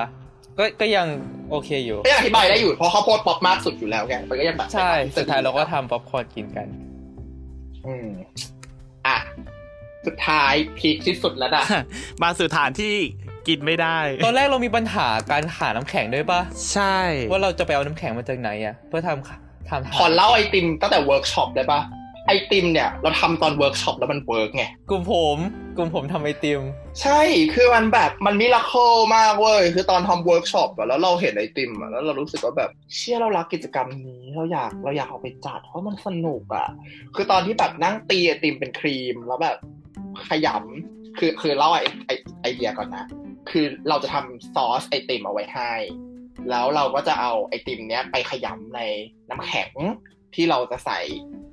[0.58, 1.08] ก็ก็ยัง
[1.52, 6.68] โอเคอยู่ก็ยังอธิบายได้อยู่เพราะข้าวโพดป๊อปมากสุดอยู่แล้วไงมันก็ยังแบบใช่สุดท้ายเราก็ทำป๊อปคอร์นกินกัน
[7.86, 8.10] อืม
[9.08, 9.18] อะ
[10.06, 11.63] สุดท้าย peak ที่สุดแล้วอะ
[12.24, 12.94] มาสู่ฐานที่
[13.48, 16.42] กินไม่ได้ ตอนแรกเรามีปัญหาการหาน้ำแข็งด้วยปะ
[16.74, 16.98] ใช่
[17.32, 21.80] ว่าเราจะไปเอาน้ำแข็งมาจากไหนอะเพื่อทำทำขอเล่าไอติมตั้งแต่ work shop ได้ปะ
[22.28, 25.38] ไอติมเนี่ย เราทำตอนเวิร์กช็อปแล้วมัน work ไงกลุ่มผม
[25.78, 26.62] กลุ่มผมทำไอติม
[27.02, 27.20] ใช่
[27.56, 36.68] คือมันแบบมัน miracle มากเว้ยคือตอนทำเวิร์กช็อปแล้วเราเห็นไอติมแล้วเรารู้สึกว่าแบบเชื่อเรารักกิจกรรมนี้เราอยากเราอยากเอาไปจัดเพราะมันสนุกอะ
[37.16, 39.58] คือตอนที่แบบนั่งตีไอติมเป็นครีมแล้วแบบ
[40.30, 42.12] ขยำคือคือเล่าไอไอ
[42.42, 43.06] ไอเดียก่อนนะ
[43.50, 45.74] คือเราจะทำซอสไอติมเอาไว้ให้
[46.50, 48.82] แล้วเราก็จะเอาไอติมเนี้ยไปขยำใน
[49.30, 49.72] น้ำแข็ง
[50.36, 51.00] ที่เราจะใส่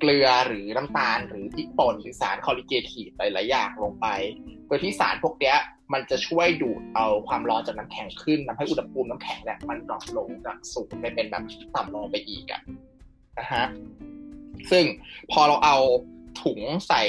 [0.01, 4.07] เกลือหรือน้ำตาลหรือพริกป่นหรือสาร colligative หลายๆอย่างลงไป
[4.67, 5.57] โดยที่สารพวกเนี้ย
[5.93, 11.45] มันจะช่วยดูดเอาความร้อนจากน้ำแข็งขึ้นทำให้อุณหภูมิน้ำแข็งเนี่ยมัน drop ลงจากสูงไปเป็นแบบ
[11.75, 12.61] ต่ำลงไปอีกอะ
[13.39, 13.65] นะฮะ
[14.71, 14.85] ซึ่ง
[15.33, 15.77] พอเราเอา
[16.43, 17.03] ถุงใส่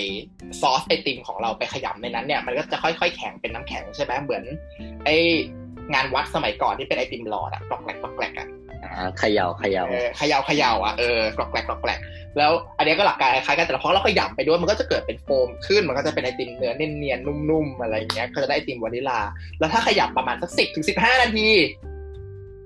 [0.62, 4.44] ซอสไอติมของเราไปขยำในนั้นเนี่ยมันก็จะค่อยๆ แข็งเป็นน้ำแข็งใช่ไหมเหมือน
[5.06, 5.10] ไอ
[5.94, 8.48] งานวัดสมัยก่อนที่เป็นไอติมหลอดอะกรอกแกรกกรอกแกรกอะ
[9.20, 12.00] เขย่าเขย่าเออเขยาวขยาวอะเออกรอกแกรกกรอกแกรก
[12.38, 19.20] แล้วอันเนี้ยก็หลักการคล้ายๆกันแต่พอเราขยำไปด้วยมันก็จะเกิดเป็นโฟมขึ้นมันก็จะเป็นไอติมเนื้อเนียนๆนุ่มๆอะไรอย่างเงี้ยก็จะได้ไอติมวานิลา
[19.60, 21.48] แล้วถ้าขยำประมาณสักสิบถึงสิบห้านาที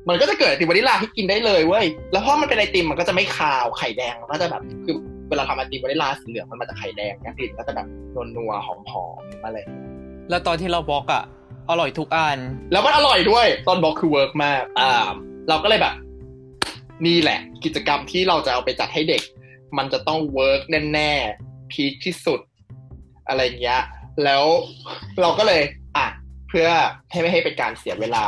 [0.09, 4.95] มันก็จะเกิดไอติมวานิลาที่กินได้เลยเว้ยแล้วเพราะมันเป็นไอติมมันก็จะไม่คาวไข่แดงมันก็จะแบบคือ
[5.29, 7.87] เวลาทำไอติมวานิลาสีเหลืองมันมาจากไข่แดงเนี่ยกลิ่นก็จะแบบ
[8.35, 8.67] นัวๆห
[9.03, 9.89] อมๆอะไรอย่างเงี้ย
[10.29, 11.23] แล้วตอนที่เราบล็อกอะ
[11.69, 12.37] อร่อยทุกอัน
[12.71, 14.91] แล้วมันอร่อยด้วย ตอน mock คือ work มากอ่า
[15.49, 15.93] เราก็เลยแบบ
[17.05, 19.23] นี่แหละ กิจกรรมที่เราจะเอาไปจัดให้เด็ก
[19.77, 20.61] มันจะต้อง work
[20.93, 22.39] แน่ๆ peak ที่สุด
[23.27, 23.81] อะไรเงี้ย
[24.23, 24.43] แล้ว
[25.21, 25.61] เราก็เลย
[25.97, 26.07] อะ
[26.49, 26.67] เพื่อ
[27.11, 28.25] ให้ไม่ให้เป็นการเสียเวลา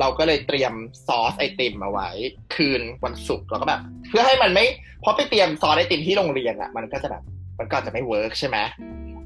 [0.00, 0.72] เราก็เลยเตรียม
[1.06, 2.08] ซอสไอติมมาไว้
[2.54, 4.64] คืนวันศุกร์แล้วก็แบบเพื่อให้มันไม่
[5.00, 7.22] เพราะไปเตรียมซอสไอติมที่โรงเรียนอะมันก็จะแบบ
[7.58, 8.58] มันก็จะไม่ work ใช่ไหม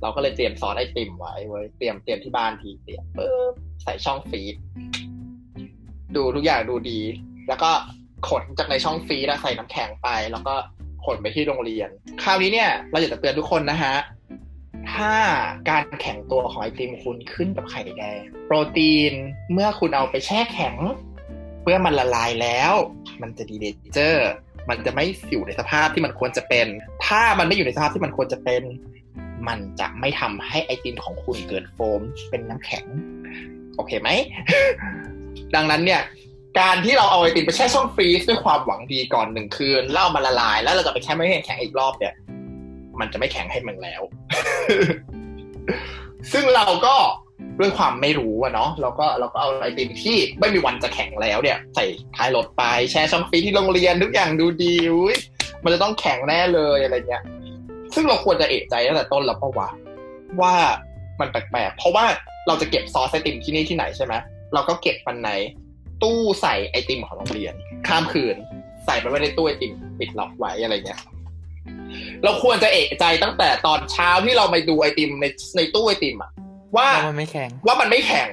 [0.03, 4.57] เราก็เลยเตรียมซอสไอติมไว้เว้ยเตรียมเตรียมที่บ้านทีเตรียมปึ๊บใส่ช่องฟีด
[6.17, 7.01] ดูทุกอย่างดูดี
[7.49, 7.71] แล้วก็
[8.29, 10.55] ขนจากในช่องฟีดอะใส่น้ำแข็งไป แล้วก็
[11.05, 11.89] ขนไปที่โรงเรียน
[12.23, 13.97] คราวนี้เนี่ย เราอยากจะเตือนทุกคนนะฮะ
[14.93, 15.15] ถ้า
[15.71, 19.13] การแข็งตัวของไอติมคุณขึ้นกับไข่แดง โปรตีน
[19.53, 20.77] เมื่อคุณเอาไปแช่แข็ง
[21.63, 22.73] เมื่อมันละลายแล้ว
[23.23, 24.29] มันจะดีเนเจอร์
[24.69, 26.67] มันจะไม่อยู่ในสภาพที่มันควรจะเป็น
[27.07, 28.63] ถ้ามันไม่อยู่ในสภาพที่มันควรจะเป็น
[29.49, 32.01] มันจะไม่ทำให้ไอติมของคุณเกิดโฟม
[32.31, 32.85] เป็นน้ำแข็ง
[33.77, 34.09] โอเคไหม
[35.55, 36.01] ดังนั้นเนี่ย
[36.61, 42.15] การที่เราเอาไอติมไปแช่ช่องฟรีซด้วยความหวังดีก่อนหนึ่งคืนแล้วเอามาละลาย แล้วเราจะไปแช่ไม่ให้แข็งอีกรอบเนี่ย
[43.01, 44.03] มันจะไม่แข็งให้มันแล้ว
[46.33, 46.95] ซึ่งเราก็
[47.61, 51.85] ด้วยความไม่รู้อะเนาะเราก็เราก็เอาไอติมที่ไม่มีวันจะแข็งแล้วเนี่ย ใส่
[52.17, 55.17] ท้ายรถไปแช่ช่องฟรีซที่โรงเรียนทุกอย่างดูดีอุ๊ย
[55.65, 57.23] มันจะต้องแข็งแน่เลยอะไรเงี้ย
[57.95, 59.69] ซึ่งเราควรจะเอะใจตั้งแต่ต้นแล้วปะวะ
[60.41, 60.55] ว่า
[61.21, 62.05] มันแปลกๆเพราะว่า
[62.47, 64.15] เราจะเก็บซอสไอติมที่นี่ที่ไหนใช่ไหม
[64.55, 65.31] เราก็เก็บมันใน
[66.05, 67.55] ตู้ใส่ไอติมของโรงเรียน
[67.89, 68.37] ข้ามคืน
[68.87, 71.01] ใส่ไปไว้ในตู้ไอติมปิดล็อกไว้อะไรเงี้ย
[72.25, 75.27] เราควรจะเอะใจตั้งแต่ตอนเช้าที่เราไปดูไอติมใน
[75.57, 76.31] ในตู้ไอติมอะ
[76.77, 78.31] ว่าแล้วมันไม่แข็งว่ามันไม่แข็ง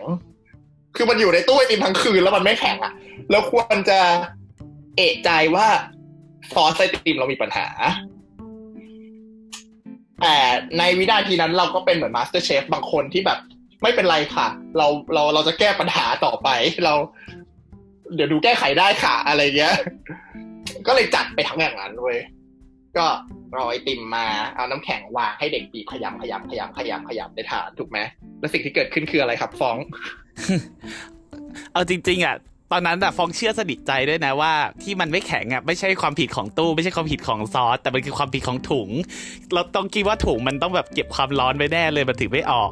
[0.95, 2.93] คือมันอยู่ในตู้ไอติมทั้งคืนแล้วมันไม่แข็งอะ
[3.31, 3.99] เราควรจะ
[4.97, 5.67] เอะใจว่า
[6.53, 7.67] ซอสไอติมเรามีปัญหา
[10.21, 10.35] แต่
[10.77, 13.39] ในวินาทีนั้นเราก็เป็นเหมือน MasterChef บางคนที่แบบ
[13.81, 14.47] ไม่เป็นไรค่ะ
[14.77, 16.49] เราเราเราจะแก้ปัญหาต่อไป
[16.85, 16.93] เรา
[18.15, 19.75] เดี๋ยวดูแก้ไขได้ค่ะ อะไรเงี้ย
[20.87, 22.19] ก็เลยจัดไปทั้งอย่างนั้นเว้ย
[22.97, 23.05] ก็
[23.57, 27.97] รอไอติมมาเอาน้ำแข็งวางให้เด็กบีบขยำขยำขยำขยำขยำในถาดถูกไหม
[28.39, 29.77] แล้วสิ่งที่เกิดขึ้นคืออะไรครับฟอง
[31.73, 32.35] เอาจริง ๆอะ
[32.71, 34.53] ตอนนั้นอะฟองเชื่อสนิทใจด้วยนะว่า
[34.83, 38.89] ที่มันไม่แข็งอะไม่ใช่ความผิดของตู้ไม่ใช่ความผิดของซอสแต่มันคือความผิดของถุง
[39.53, 42.71] เราต้องคิดว่าถุงมันต้องแบบเก็บความร้อนไว้แน่เลยมันถึงไม่ออก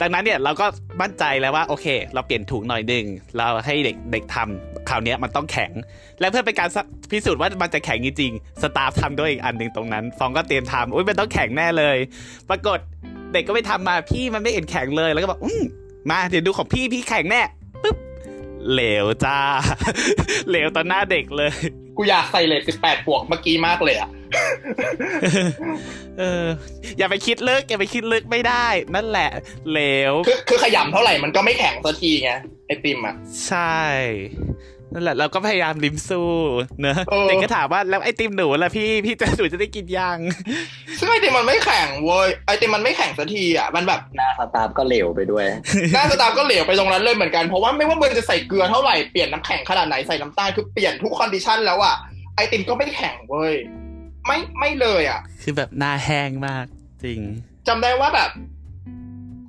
[0.00, 0.66] ดังนั้นเนี่ยเราก็
[1.02, 3.04] มั่นใจแล้วว่าโอเค เราเปลี่ยนถุงหน่อยหนึ่ง
[3.36, 5.72] เราให้เด็กเด็กทำคราวนี้มันต้องแข็ง
[6.20, 6.68] และเพื่อเป็นการ
[7.10, 11.96] พิสูจน์ว่ามันจะแข็งจริงๆสตาฟทำด้วยอีกอันหนึ่งตรงนั้น ฟองก็เตรียมทำอุ้ยมันต้องแข็งแน่เลย
[12.50, 12.78] ปรากฏ
[13.32, 15.62] เด็กก็ไปทำมาพี่มันไม่เห็นแข็งเลยแล้วก็บอกอืม
[16.10, 17.42] มาเดี๋ยวดูของพี่พี่แข็งแน่
[18.72, 19.38] เหลวจ้า
[20.50, 21.52] เหลวต่อหน้าเด็กเลย
[21.96, 24.10] กูอยากใส่เลทสิบแปดบวกเมื่อกี้มากเลยอะ
[26.18, 26.44] เออ
[26.98, 29.30] อย่าไปคิดลึกอย่าไปคิดลึกไม่ได้ นั่นแหละ
[29.70, 32.30] เหลว คือคือขยำเท่าไหร่มันก็ไม่แข็งสักทีไง
[32.66, 33.14] ไอติมอะ
[33.46, 33.80] ใช่
[34.92, 36.28] นั่นแหละเราก็พยายามดิ้นสู้
[36.80, 40.18] เนอะเออเด็กก็ถามว่าแล้วไอติมหนูล่ะพี่พี่จะหนูจะได้กินยัง
[40.98, 45.46] ซึ่งไอติมมันไม่แข็งเว้ยไอติมมันไม่แข็งสักทีอะมันแบบหน้า staff ก็เหลวไปด้วย
[45.94, 51.96] หน้า staff ก็เหลวไปตรงนั้นเลยเหมือนกันเพราะว่าไม่ว่ามึงจะใส่เกลือเท่าไหร่เปลี่ยนน้ำแข็งขนาดไหนใส่น้ำตาลคือเปลี่ยนทุก condition แล้วอะ
[52.36, 53.54] ไอติมก็ไม่แข็งเว้ย
[54.26, 56.66] ไม่ไม่เลยอะคือแบบหน้าแห้งมาก
[57.04, 57.20] จริง
[57.68, 58.30] จำได้ว่าแบบ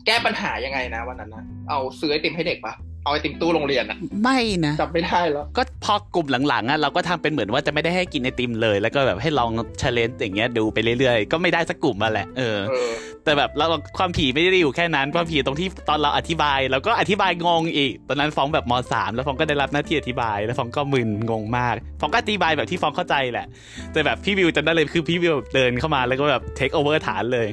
[0.06, 2.74] แก้ปัญหายังไงนะวันนั้นนะเอาซื้อไอติมให้เด็กปะ
[3.08, 12.92] เอาไอติมตู้โรงเรียนอะไม่นะจำไม่ได้แล้วก็พอกลุ่มหลังๆอะเราก็ทำเป็นเหมือนว่าจะไม่ได้ให้กินไอติมเลย แล้วก็แบบให้ลองเชลเลนอย่างเงี้ยดูไปเรื่อยๆ ก็ไม่ได้สักกลุ่มมาแหละเออเออ
[13.24, 13.66] แต่แบบเรา
[13.98, 23.48] ความผีไม่ได้อยู่แค่นั้น ความผีตรงที่ตอนเราอธิบายเราก็อธิบายงงอีก ตอนนั้นฟ้องแบบมสามแล้วฟ้องก็ได้รับหน้าที่อธิบาย แล้วฟ้องก็มึนงงมากฟ้องก็อธิบายแบบที่ฟ้องเข้าใจแหละ
[23.92, 27.48] แต่แบบพี่วิวจำได้เลยคือพี่วิวเดินเข้ามาแล้วก็แบบเทคโอเวอร์ฐานเลย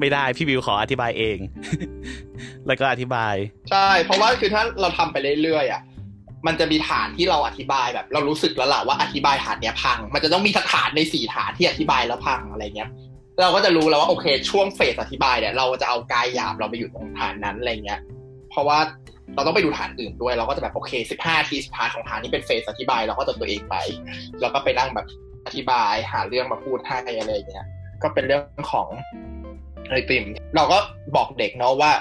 [0.00, 1.38] ไม่ได้พี่วิวขออธิบายเอง
[2.66, 3.34] แล้วก็อธิบาย
[3.70, 5.82] ใช่ เพราะว่าคือถ้าเราททำไปเรื่อยๆอะ
[6.46, 12.90] มันจะมีฐานที่เราอธิบายแบบ เรารู้สึกแล้วล่ะว่าอธิบายฐานเนี้ยพัง มันจะต้องมีสักฐานในสี่ฐานที่อธิบายแล้วพังอะไรเงี้ย
[13.42, 18.00] เราก็จะรู้แล้วว่าโอเค ช่วงเฟสอธิบายเนี่ยเราจะเอากายหยาบเราไปอยู่ตรงฐานนั้นอะไรเงี้ย
[18.50, 18.78] เพราะว่า
[19.34, 23.76] เราต้องไปดูฐานอื่นด้วย เราก็จะแบบโอเคสิบห้าทีสุดท้าของฐานนี้เป็นเฟสอธิบายเราก็จะตัวเองไป
[24.40, 25.06] แล้วก็ไปนั่งแบบ
[25.46, 27.66] อธิบายหาเรื่องมาพูดให้อะไรเงี้ย
[28.02, 28.88] ก็เป็นเรื่องของ
[29.88, 30.24] ไอติม
[30.56, 30.78] เราก็
[31.16, 31.92] บอกเด็กเนาะว่า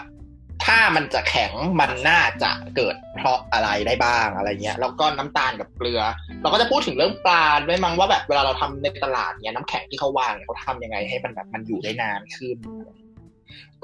[0.69, 6.01] ถ้ามันจะแข็งมันน่าจะเกิดเพราะอะไรได้บ้างอะไรเงี้ยแล้วก็น้ำตาลกับเกลือ
[6.41, 12.57] เราก็จะพูดถึงเรื่องปลาด้วยมั้งว่าแบบเวลาเราทำในตลาดเนี้ยน้ำแข็งที่เขาวางเนี่ยเขาทำยังไงให้มันแบบมันอยู่ได้นานขึ้น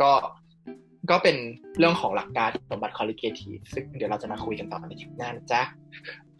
[0.01, 0.11] ก็
[1.09, 1.35] ก็เป็น
[1.79, 5.61] เรื่องของหลักการสมบัติคอลลิเกทีฟซึ่งเดี๋ยวเราจะมาคุยกันต่อในคลิปหน้านะจ๊ะ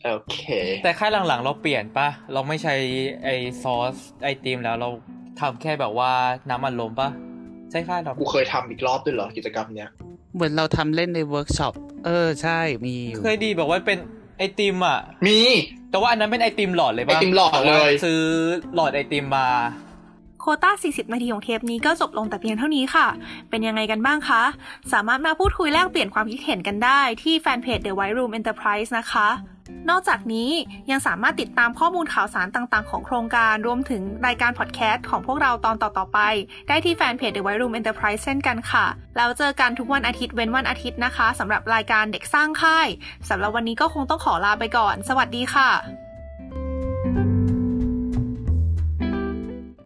[0.04, 0.38] โอเค
[0.84, 2.76] แต่ค่ายหลังๆ เราเปลี่ยนปะเราไม่ใช้
[3.24, 3.30] ไอ
[3.64, 4.90] ซอสไอติมแล้วเรา
[5.42, 6.12] ทำแค่แบบว่า
[6.50, 7.10] น้ำมันลมปะ
[7.72, 9.90] ใช่ค่ายเรากูเคยทำอีกรอบด้วยเหรอกิจกรรมเนี้ย
[10.36, 11.74] เหมือนเราทำเล่นในเวิร์กช็อป
[12.06, 13.98] เออใช่มีอยู่เคยดีแบบว่าเป็น
[14.38, 15.40] ไอติมอะ มี
[15.92, 18.22] แต่ว่าอันนั้นเป็นไอติมหลอดเลยปะไอติมหลอดเลย ซื้อ
[18.76, 19.48] หลอดไอติมมา
[20.42, 23.08] โควต้า 40 นาทีของเทปนี้ก็จบลงแต่เพียงเท่านี้ค่ะ
[23.50, 24.44] เป็นยังไงกันบ้างคะ
[24.94, 29.30] สามารถมาพูดคุยแลกเปลี่ยนความคิดเห็นกันได้ที่แฟนเพจ The White Room Enterprise นะคะ
[29.90, 30.50] นอกจากนี้
[30.92, 36.20] ยังสามารถติดตามข้อมูลข่าวสารต่างๆ ของโครงการรวมถึงรายการพอดแคสต์ของพวกเราตอนต่อๆไป
[36.68, 38.86] ได้ที่แฟนเพจ The White Room Enterprise เช่นกันค่ะ
[39.18, 42.88] แล้วเจอกันทุกวันอาทิตย์เว้นวันอาทิตย์นะคะสำหรับรายการเด็กสร้างค่าย
[43.30, 46.05] สำหรับวันนี้ก็คงต้องขอลาไปก่อน สวัสดีค่ะ